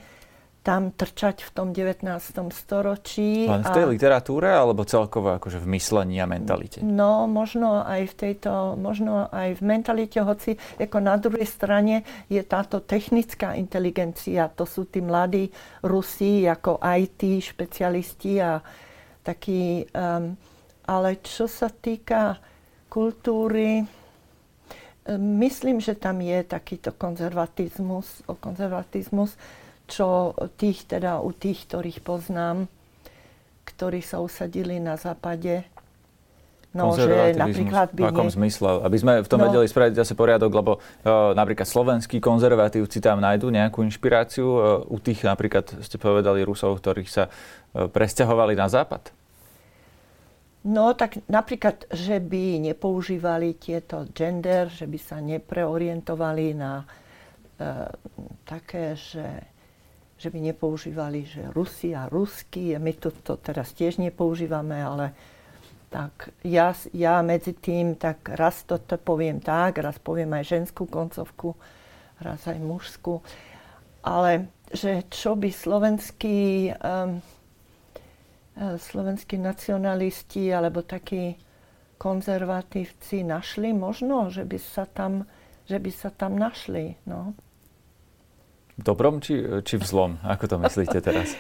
tam 0.64 0.96
trčať 0.96 1.44
v 1.44 1.50
tom 1.52 1.68
19. 1.76 2.08
storočí. 2.56 3.52
Len 3.52 3.68
v 3.68 3.72
tej 3.76 3.84
a... 3.84 3.92
literatúre, 3.92 4.48
alebo 4.48 4.88
celkovo 4.88 5.36
akože 5.36 5.60
v 5.60 5.68
myslení 5.76 6.24
a 6.24 6.26
mentalite? 6.26 6.80
No, 6.80 7.28
možno 7.28 7.84
aj 7.84 8.08
v 8.08 8.14
tejto, 8.16 8.80
možno 8.80 9.28
aj 9.28 9.60
v 9.60 9.62
mentalite, 9.62 10.24
hoci 10.24 10.56
ako 10.80 10.98
na 11.04 11.20
druhej 11.20 11.44
strane 11.44 12.08
je 12.32 12.40
táto 12.48 12.80
technická 12.80 13.60
inteligencia, 13.60 14.48
to 14.56 14.64
sú 14.64 14.88
tí 14.88 15.04
mladí 15.04 15.52
Rusi 15.84 16.48
ako 16.48 16.80
IT 16.80 17.44
špecialisti 17.44 18.40
a 18.40 18.64
taký, 19.20 19.84
um, 19.92 20.32
ale 20.88 21.20
čo 21.20 21.44
sa 21.52 21.68
týka 21.68 22.40
kultúry, 22.88 23.84
um, 23.84 23.88
myslím, 25.44 25.84
že 25.84 26.00
tam 26.00 26.24
je 26.24 26.40
takýto 26.48 26.96
konzervatizmus, 26.96 28.24
o 28.32 28.40
konzervatizmus, 28.40 29.36
čo 29.94 30.34
tých, 30.58 30.90
teda 30.90 31.22
u 31.22 31.30
tých, 31.30 31.70
ktorých 31.70 32.02
poznám, 32.02 32.66
ktorí 33.64 34.02
sa 34.02 34.18
usadili 34.26 34.82
na 34.82 34.98
západe, 34.98 35.70
No, 36.74 36.98
že 36.98 37.38
napríklad 37.38 37.94
by... 37.94 38.02
V 38.02 38.10
akom 38.10 38.34
nie... 38.34 38.34
zmysle? 38.34 38.82
Aby 38.82 38.98
sme 38.98 39.14
v 39.22 39.30
tom 39.30 39.38
no. 39.38 39.46
vedeli 39.46 39.70
spraviť 39.70 39.94
zase 39.94 40.18
poriadok, 40.18 40.50
lebo 40.50 40.72
uh, 40.82 41.38
napríklad 41.38 41.70
slovenskí 41.70 42.18
konzervatívci 42.18 42.98
tam 42.98 43.22
nájdú 43.22 43.54
nejakú 43.54 43.86
inšpiráciu 43.86 44.48
uh, 44.50 44.82
u 44.90 44.98
tých 44.98 45.22
napríklad, 45.22 45.70
ste 45.86 46.02
povedali, 46.02 46.42
Rusov, 46.42 46.82
ktorých 46.82 47.10
sa 47.14 47.30
uh, 47.30 47.86
presťahovali 47.86 48.58
na 48.58 48.66
západ? 48.74 49.14
No 50.66 50.98
tak 50.98 51.22
napríklad, 51.30 51.86
že 51.94 52.18
by 52.18 52.74
nepoužívali 52.74 53.54
tieto 53.54 54.10
gender, 54.10 54.66
že 54.74 54.90
by 54.90 54.98
sa 54.98 55.22
nepreorientovali 55.22 56.58
na 56.58 56.82
uh, 56.82 57.86
také, 58.50 58.98
že, 58.98 59.46
že 60.24 60.32
by 60.32 60.40
nepoužívali, 60.56 61.28
že 61.28 61.52
Rusi 61.52 61.92
a 61.92 62.08
Rusky. 62.08 62.80
My 62.80 62.96
to, 62.96 63.12
to 63.12 63.36
teraz 63.36 63.76
tiež 63.76 64.00
nepoužívame, 64.00 64.80
ale 64.80 65.12
tak 65.92 66.32
ja, 66.48 66.72
ja 66.96 67.20
medzi 67.20 67.52
tým 67.52 68.00
tak 68.00 68.32
raz 68.40 68.64
to 68.64 68.80
poviem 69.04 69.44
tak, 69.44 69.84
raz 69.84 70.00
poviem 70.00 70.32
aj 70.32 70.48
ženskú 70.48 70.88
koncovku, 70.88 71.60
raz 72.24 72.40
aj 72.48 72.56
mužskú. 72.64 73.20
Ale 74.00 74.48
že 74.72 75.04
čo 75.12 75.36
by 75.36 75.52
slovenský, 75.52 76.72
um, 76.72 77.20
slovenskí 78.80 79.36
nacionalisti 79.36 80.56
alebo 80.56 80.88
takí 80.88 81.36
konzervatívci 82.00 83.28
našli 83.28 83.76
možno, 83.76 84.32
že 84.32 84.48
by 84.48 84.58
sa 84.58 84.88
tam, 84.88 85.28
že 85.68 85.78
by 85.84 85.92
sa 85.92 86.10
tam 86.16 86.40
našli. 86.40 86.96
No. 87.06 87.36
Dobrom 88.74 89.22
či, 89.22 89.62
či 89.62 89.76
v 89.78 89.86
zlom? 89.86 90.12
Ako 90.26 90.50
to 90.50 90.56
myslíte 90.58 90.98
teraz? 91.02 91.38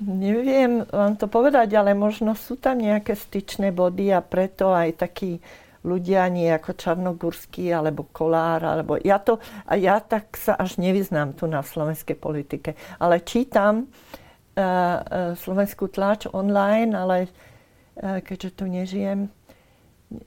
Neviem 0.00 0.86
vám 0.86 1.18
to 1.20 1.26
povedať, 1.26 1.76
ale 1.76 1.92
možno 1.92 2.32
sú 2.38 2.56
tam 2.56 2.80
nejaké 2.80 3.18
styčné 3.18 3.74
body 3.74 4.14
a 4.14 4.24
preto 4.24 4.72
aj 4.72 5.02
takí 5.02 5.42
ľudia 5.84 6.28
nie 6.28 6.48
ako 6.48 6.76
Čarnogurský 6.76 7.72
alebo 7.72 8.08
Kolár, 8.12 8.64
alebo 8.64 9.00
ja 9.00 9.16
to, 9.20 9.40
a 9.64 9.76
ja 9.80 10.00
tak 10.00 10.36
sa 10.36 10.56
až 10.56 10.76
nevyznám 10.76 11.36
tu 11.36 11.48
na 11.48 11.64
slovenskej 11.64 12.16
politike. 12.20 12.76
Ale 13.00 13.24
čítam 13.24 13.88
uh, 13.88 14.60
uh, 14.60 15.00
slovenskú 15.36 15.88
tlač 15.88 16.28
online, 16.28 16.92
ale 16.92 17.16
uh, 17.26 18.20
keďže 18.20 18.60
tu 18.60 18.64
nežijem, 18.68 19.32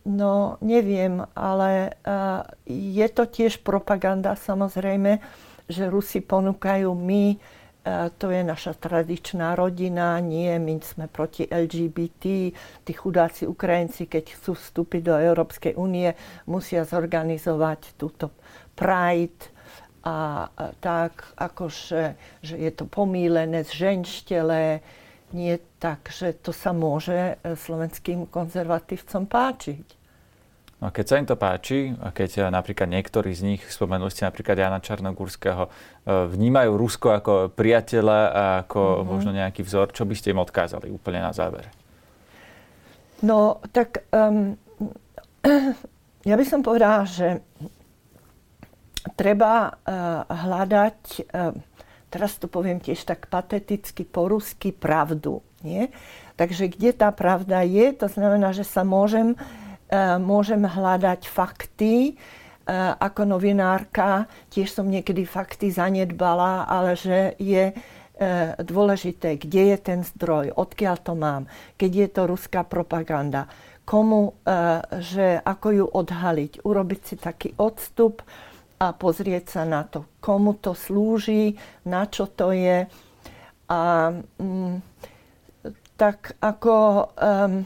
no 0.08 0.58
neviem, 0.64 1.24
ale 1.36 1.98
uh, 2.04 2.44
je 2.68 3.08
to 3.12 3.28
tiež 3.28 3.60
propaganda 3.62 4.36
samozrejme, 4.36 5.20
že 5.68 5.92
Rusi 5.92 6.20
ponúkajú 6.20 6.92
my 6.92 7.40
to 8.16 8.32
je 8.32 8.42
naša 8.48 8.80
tradičná 8.80 9.60
rodina, 9.60 10.16
nie, 10.24 10.56
my 10.56 10.80
sme 10.80 11.12
proti 11.12 11.44
LGBT, 11.44 12.24
tí 12.80 12.92
chudáci 12.96 13.44
Ukrajinci, 13.44 14.08
keď 14.08 14.40
chcú 14.40 14.56
vstúpiť 14.56 15.02
do 15.04 15.16
Európskej 15.20 15.76
únie, 15.76 16.16
musia 16.48 16.88
zorganizovať 16.88 18.00
túto 18.00 18.32
Pride 18.72 19.52
a, 20.08 20.48
tak, 20.80 21.36
akože, 21.36 22.16
že 22.40 22.56
je 22.56 22.72
to 22.72 22.88
pomílené, 22.88 23.68
zženštele, 23.68 24.80
nie 25.34 25.58
tak, 25.82 26.14
že 26.14 26.38
to 26.38 26.54
sa 26.54 26.72
môže 26.72 27.36
e, 27.42 27.58
slovenským 27.58 28.30
konzervatívcom 28.30 29.26
páčiť. 29.26 30.04
No 30.84 30.92
keď 30.92 31.06
sa 31.08 31.16
im 31.16 31.24
to 31.24 31.40
páči, 31.40 31.96
a 32.04 32.12
keď 32.12 32.30
eh, 32.44 32.52
napríklad 32.52 32.92
niektorí 32.92 33.32
z 33.32 33.56
nich, 33.56 33.62
spomenuli 33.64 34.12
ste 34.12 34.28
napríklad 34.28 34.60
Jana 34.60 34.84
Čarnogurského, 34.84 35.72
eh, 35.72 36.28
vnímajú 36.28 36.76
Rusko 36.76 37.16
ako 37.16 37.34
priateľa 37.56 38.20
a 38.36 38.44
ako 38.68 38.82
mm-hmm. 38.84 39.08
možno 39.08 39.32
nejaký 39.32 39.64
vzor, 39.64 39.96
čo 39.96 40.04
by 40.04 40.12
ste 40.12 40.36
im 40.36 40.44
odkázali 40.44 40.92
úplne 40.92 41.24
na 41.24 41.32
záver? 41.32 41.72
No, 43.24 43.64
tak 43.72 44.04
um, 44.12 44.60
ja 46.30 46.36
by 46.36 46.44
som 46.44 46.60
povedala, 46.60 47.08
že 47.08 47.40
treba 49.16 49.72
uh, 49.72 50.28
hľadať 50.28 51.00
uh, 51.32 51.56
teraz 52.14 52.38
to 52.38 52.46
poviem 52.46 52.78
tiež 52.78 53.10
tak 53.10 53.26
pateticky 53.26 54.06
po 54.06 54.30
rusky, 54.30 54.70
pravdu. 54.70 55.42
Nie? 55.66 55.90
Takže 56.38 56.70
kde 56.70 56.94
tá 56.94 57.10
pravda 57.10 57.66
je, 57.66 57.90
to 57.98 58.06
znamená, 58.06 58.54
že 58.54 58.62
sa 58.62 58.86
môžem, 58.86 59.34
uh, 59.34 60.22
môžem 60.22 60.62
hľadať 60.62 61.26
fakty, 61.26 62.14
uh, 62.14 62.94
ako 63.02 63.26
novinárka, 63.26 64.30
tiež 64.54 64.70
som 64.70 64.86
niekedy 64.86 65.26
fakty 65.26 65.74
zanedbala, 65.74 66.70
ale 66.70 66.94
že 66.94 67.34
je 67.42 67.74
uh, 67.74 67.82
dôležité, 68.62 69.42
kde 69.42 69.74
je 69.74 69.78
ten 69.82 70.00
zdroj, 70.06 70.54
odkiaľ 70.54 70.96
to 71.02 71.18
mám, 71.18 71.50
keď 71.82 71.92
je 72.06 72.08
to 72.14 72.22
ruská 72.30 72.62
propaganda, 72.62 73.50
komu, 73.84 74.40
že 75.04 75.44
ako 75.44 75.68
ju 75.76 75.86
odhaliť, 75.92 76.64
urobiť 76.64 77.02
si 77.04 77.16
taký 77.20 77.52
odstup, 77.60 78.24
a 78.84 78.92
pozrieť 78.92 79.56
sa 79.56 79.64
na 79.64 79.88
to, 79.88 80.04
komu 80.20 80.60
to 80.60 80.76
slúži, 80.76 81.56
na 81.88 82.04
čo 82.12 82.28
to 82.28 82.52
je. 82.52 82.84
A 83.72 83.80
mm, 84.44 84.76
tak 85.96 86.36
ako 86.44 87.08
um, 87.16 87.64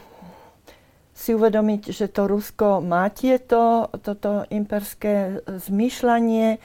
si 1.10 1.34
uvedomiť, 1.34 1.90
že 1.90 2.06
to 2.14 2.30
Rusko 2.30 2.78
má 2.78 3.10
tieto, 3.10 3.90
toto 3.98 4.46
imperské 4.46 5.42
zmýšľanie 5.42 6.62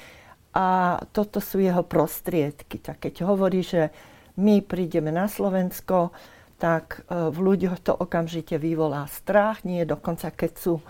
a 0.53 1.01
toto 1.09 1.41
sú 1.41 1.57
jeho 1.57 1.81
prostriedky. 1.81 2.77
Tak 2.77 3.09
keď 3.09 3.25
hovorí, 3.25 3.65
že 3.65 3.89
my 4.37 4.61
prídeme 4.61 5.09
na 5.09 5.25
Slovensko, 5.25 6.13
tak 6.61 7.01
e, 7.09 7.33
v 7.33 7.37
ľuďoch 7.41 7.81
to 7.81 7.93
okamžite 7.97 8.61
vyvolá 8.61 9.09
strach, 9.09 9.65
nie 9.65 9.81
dokonca 9.89 10.29
keď 10.29 10.51
sú 10.53 10.77
e, 10.77 10.83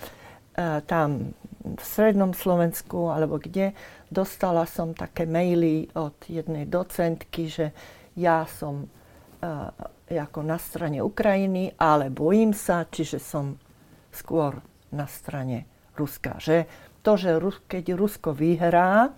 tam 0.84 1.32
v 1.64 1.82
strednom 1.84 2.36
Slovensku 2.36 3.08
alebo 3.10 3.40
kde, 3.40 3.72
dostala 4.12 4.68
som 4.68 4.92
také 4.92 5.24
maily 5.24 5.88
od 5.96 6.16
jednej 6.28 6.68
docentky, 6.68 7.48
že 7.48 7.72
ja 8.20 8.46
som 8.46 8.86
uh, 8.86 9.72
ako 10.12 10.46
na 10.46 10.60
strane 10.62 11.02
Ukrajiny, 11.02 11.74
ale 11.80 12.14
bojím 12.14 12.54
sa, 12.54 12.86
čiže 12.86 13.18
som 13.18 13.58
skôr 14.14 14.62
na 14.94 15.10
strane 15.10 15.66
Ruska. 15.98 16.38
Že 16.38 16.70
to, 17.02 17.12
že 17.18 17.32
keď 17.66 17.98
Rusko 17.98 18.36
vyhrá, 18.36 19.10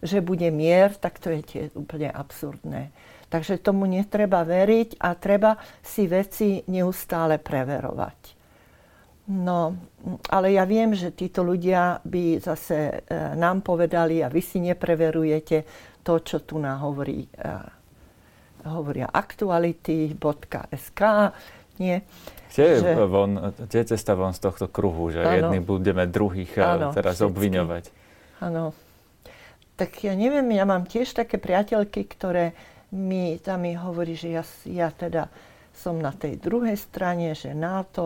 že 0.00 0.22
bude 0.24 0.48
mier, 0.54 0.94
tak 0.94 1.18
to 1.18 1.34
je 1.34 1.40
tie 1.42 1.62
úplne 1.74 2.08
absurdné. 2.08 2.94
Takže 3.28 3.60
tomu 3.60 3.84
netreba 3.84 4.40
veriť 4.40 4.96
a 5.04 5.12
treba 5.18 5.60
si 5.84 6.08
veci 6.08 6.64
neustále 6.70 7.36
preverovať. 7.36 8.37
No, 9.28 9.76
ale 10.32 10.56
ja 10.56 10.64
viem, 10.64 10.96
že 10.96 11.12
títo 11.12 11.44
ľudia 11.44 12.00
by 12.00 12.40
zase 12.40 13.04
e, 13.04 13.36
nám 13.36 13.60
povedali 13.60 14.24
a 14.24 14.32
vy 14.32 14.40
si 14.40 14.56
nepreverujete 14.64 15.68
to, 16.00 16.24
čo 16.24 16.40
tu 16.48 16.56
nám 16.56 16.80
hovorí, 16.80 17.28
e, 17.28 17.52
hovoria 18.64 19.04
aktuality.sk. 19.12 21.00
Nie? 21.76 22.08
Kde 22.48 22.64
je, 22.64 22.76
že... 22.80 22.96
von, 23.04 23.52
kde 23.68 23.76
je 23.84 23.86
cesta 23.92 24.16
von 24.16 24.32
z 24.32 24.40
tohto 24.48 24.72
kruhu, 24.72 25.12
že 25.12 25.20
jedni 25.20 25.60
budeme 25.60 26.08
druhých 26.08 26.56
ano, 26.56 26.96
teraz 26.96 27.20
všetky. 27.20 27.28
obviňovať? 27.28 27.84
Áno. 28.40 28.72
Tak 29.76 30.08
ja 30.08 30.16
neviem, 30.16 30.48
ja 30.56 30.64
mám 30.64 30.88
tiež 30.88 31.12
také 31.12 31.36
priateľky, 31.36 32.08
ktoré 32.08 32.56
mi 32.88 33.36
tam 33.44 33.68
mi 33.68 33.76
hovorí, 33.76 34.16
že 34.16 34.32
ja, 34.32 34.42
ja 34.64 34.88
teda 34.88 35.28
som 35.78 36.02
na 36.02 36.10
tej 36.10 36.42
druhej 36.42 36.74
strane, 36.74 37.38
že 37.38 37.54
NATO 37.54 38.02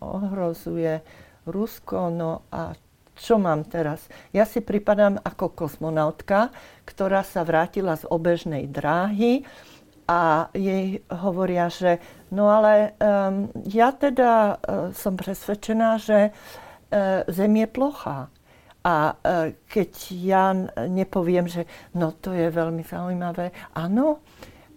ohrozuje 0.00 1.04
Rusko, 1.44 2.08
no 2.08 2.48
a 2.48 2.72
čo 3.20 3.36
mám 3.36 3.68
teraz? 3.68 4.08
Ja 4.32 4.48
si 4.48 4.64
pripadám 4.64 5.20
ako 5.20 5.52
kosmonautka, 5.52 6.48
ktorá 6.88 7.20
sa 7.20 7.44
vrátila 7.44 8.00
z 8.00 8.08
obežnej 8.08 8.64
dráhy 8.64 9.44
a 10.08 10.48
jej 10.56 11.04
hovoria, 11.12 11.68
že 11.68 12.00
no 12.32 12.48
ale 12.48 12.96
um, 12.96 13.52
ja 13.68 13.92
teda 13.92 14.56
uh, 14.56 14.56
som 14.96 15.20
presvedčená, 15.20 16.00
že 16.00 16.32
uh, 16.32 17.22
Zem 17.28 17.60
je 17.60 17.68
plochá. 17.68 18.32
A 18.80 19.12
uh, 19.12 19.52
keď 19.68 19.90
ja 20.16 20.56
nepoviem, 20.88 21.44
že 21.44 21.68
no 21.92 22.16
to 22.16 22.32
je 22.32 22.48
veľmi 22.48 22.80
zaujímavé, 22.80 23.52
áno, 23.76 24.24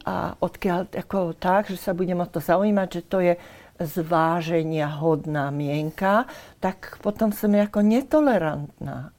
a 0.03 0.35
odkiaľ 0.39 0.91
ako 0.91 1.35
tak, 1.39 1.71
že 1.71 1.79
sa 1.79 1.95
budem 1.95 2.19
o 2.19 2.27
to 2.27 2.43
zaujímať, 2.43 2.87
že 2.91 3.01
to 3.07 3.17
je 3.23 3.33
zváženia 3.81 4.87
hodná 5.01 5.49
mienka, 5.49 6.29
tak 6.61 6.99
potom 7.01 7.33
som 7.33 7.55
ako 7.55 7.81
netolerantná. 7.81 9.15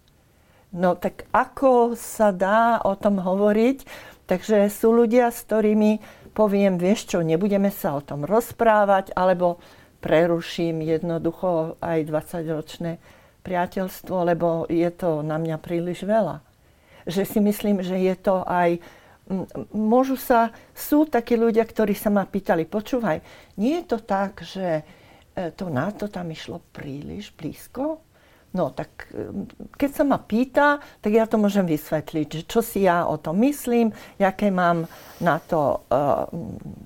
No 0.74 0.98
tak 0.98 1.26
ako 1.30 1.94
sa 1.94 2.34
dá 2.34 2.82
o 2.82 2.94
tom 2.98 3.22
hovoriť? 3.22 3.86
Takže 4.24 4.72
sú 4.72 4.96
ľudia, 4.96 5.28
s 5.30 5.44
ktorými 5.46 6.00
poviem, 6.34 6.80
vieš 6.80 7.14
čo, 7.14 7.18
nebudeme 7.22 7.70
sa 7.70 7.94
o 7.94 8.02
tom 8.02 8.26
rozprávať, 8.26 9.14
alebo 9.14 9.62
preruším 10.02 10.82
jednoducho 10.82 11.78
aj 11.78 12.08
20-ročné 12.10 12.98
priateľstvo, 13.46 14.16
lebo 14.26 14.66
je 14.66 14.88
to 14.90 15.22
na 15.22 15.38
mňa 15.38 15.56
príliš 15.60 16.02
veľa. 16.02 16.42
Že 17.04 17.22
si 17.22 17.38
myslím, 17.40 17.84
že 17.84 18.00
je 18.00 18.14
to 18.16 18.42
aj 18.42 18.80
môžu 19.72 20.20
sa, 20.20 20.52
sú 20.76 21.08
takí 21.08 21.36
ľudia, 21.36 21.64
ktorí 21.64 21.96
sa 21.96 22.12
ma 22.12 22.28
pýtali, 22.28 22.68
počúvaj, 22.68 23.24
nie 23.56 23.80
je 23.80 23.84
to 23.88 23.98
tak, 24.04 24.44
že 24.44 24.84
e, 25.32 25.50
to 25.56 25.72
NATO 25.72 26.12
tam 26.12 26.28
išlo 26.28 26.60
príliš 26.72 27.32
blízko? 27.32 28.04
No 28.54 28.70
tak 28.70 29.10
keď 29.74 29.90
sa 29.90 30.04
ma 30.06 30.22
pýta, 30.22 30.78
tak 31.02 31.10
ja 31.10 31.26
to 31.26 31.42
môžem 31.42 31.66
vysvetliť, 31.66 32.26
že 32.30 32.42
čo 32.46 32.62
si 32.62 32.86
ja 32.86 33.02
o 33.02 33.18
tom 33.18 33.42
myslím, 33.42 33.90
aké 34.22 34.52
mám 34.54 34.86
na 35.18 35.42
to 35.42 35.82
e, 35.90 36.00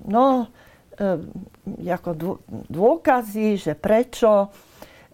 no, 0.09 0.49
e, 0.97 1.85
ako 1.85 2.09
dôkazy, 2.71 3.59
že 3.59 3.73
prečo 3.77 4.49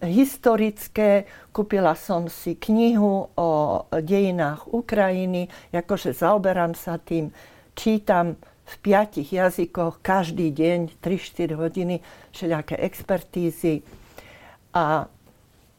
historické. 0.04 1.24
Kúpila 1.56 1.96
som 1.96 2.28
si 2.28 2.60
knihu 2.60 3.32
o 3.36 3.50
dejinách 3.92 4.68
Ukrajiny, 4.68 5.48
akože 5.72 6.12
zaoberám 6.12 6.76
sa 6.76 7.00
tým, 7.00 7.32
čítam 7.76 8.36
v 8.66 8.74
piatich 8.82 9.30
jazykoch 9.30 10.02
každý 10.02 10.50
deň 10.50 11.00
3-4 11.00 11.54
hodiny 11.54 11.96
všelijaké 12.34 12.76
expertízy. 12.82 13.86
A 14.74 15.06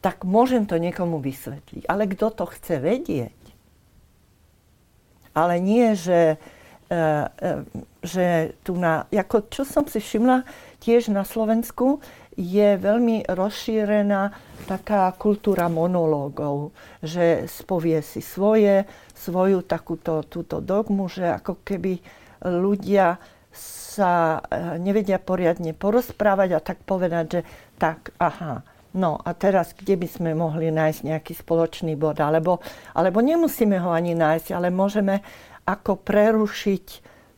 tak 0.01 0.23
môžem 0.23 0.71
to 0.71 0.79
niekomu 0.79 1.19
vysvetliť. 1.19 1.91
Ale 1.91 2.07
kto 2.07 2.31
to 2.31 2.45
chce 2.47 2.79
vedieť? 2.79 3.35
Ale 5.37 5.61
nie, 5.61 5.93
že, 5.99 6.41
že 8.03 8.55
tu 8.63 8.79
na... 8.79 9.11
Ako, 9.11 9.51
čo 9.51 9.67
som 9.67 9.91
si 9.91 9.99
všimla 9.99 10.47
tiež 10.79 11.11
na 11.11 11.27
Slovensku, 11.27 11.99
je 12.37 12.77
veľmi 12.77 13.25
rozšírená 13.27 14.31
taká 14.69 15.09
kultúra 15.17 15.73
monológov, 15.73 16.77
že 17.01 17.49
spovie 17.49 18.05
si 18.05 18.21
svoje, 18.21 18.85
svoju 19.17 19.65
takúto 19.65 20.21
túto 20.29 20.61
dogmu, 20.61 21.09
že 21.09 21.33
ako 21.33 21.65
keby 21.65 21.99
ľudia 22.45 23.17
sa 23.97 24.45
eh, 24.45 24.77
nevedia 24.77 25.17
poriadne 25.17 25.73
porozprávať 25.73 26.49
a 26.53 26.61
tak 26.61 26.85
povedať, 26.85 27.25
že 27.25 27.41
tak, 27.81 28.13
aha, 28.21 28.61
no 28.93 29.17
a 29.25 29.33
teraz 29.33 29.73
kde 29.73 29.97
by 29.97 30.09
sme 30.09 30.31
mohli 30.37 30.69
nájsť 30.69 31.01
nejaký 31.09 31.33
spoločný 31.33 31.97
bod, 31.97 32.21
alebo, 32.21 32.61
alebo 32.93 33.25
nemusíme 33.25 33.81
ho 33.81 33.97
ani 33.97 34.13
nájsť, 34.13 34.53
ale 34.53 34.69
môžeme 34.69 35.25
ako 35.67 35.99
prerušiť 36.01 36.87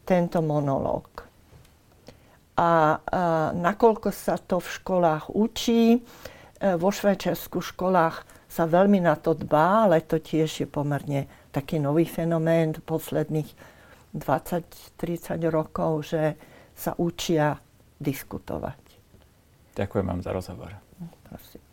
tento 0.04 0.38
monológ 0.44 1.28
a, 2.58 2.58
a 2.58 2.70
nakoľko 3.54 4.10
sa 4.10 4.34
to 4.34 4.58
v 4.58 4.68
školách 4.82 5.30
učí. 5.30 5.94
E, 5.94 5.98
vo 6.74 6.90
Švajčiarsku 6.90 7.62
školách 7.62 8.26
sa 8.50 8.66
veľmi 8.66 8.98
na 8.98 9.14
to 9.14 9.38
dbá, 9.38 9.86
ale 9.86 10.02
to 10.02 10.18
tiež 10.18 10.66
je 10.66 10.66
pomerne 10.66 11.30
taký 11.54 11.78
nový 11.78 12.02
fenomén 12.02 12.74
posledných 12.74 13.46
20-30 14.18 15.38
rokov, 15.54 16.10
že 16.10 16.34
sa 16.74 16.98
učia 16.98 17.62
diskutovať. 18.02 18.80
Ďakujem 19.78 20.06
vám 20.06 20.20
za 20.26 20.34
rozhovor. 20.34 20.74
Prosím. 21.30 21.67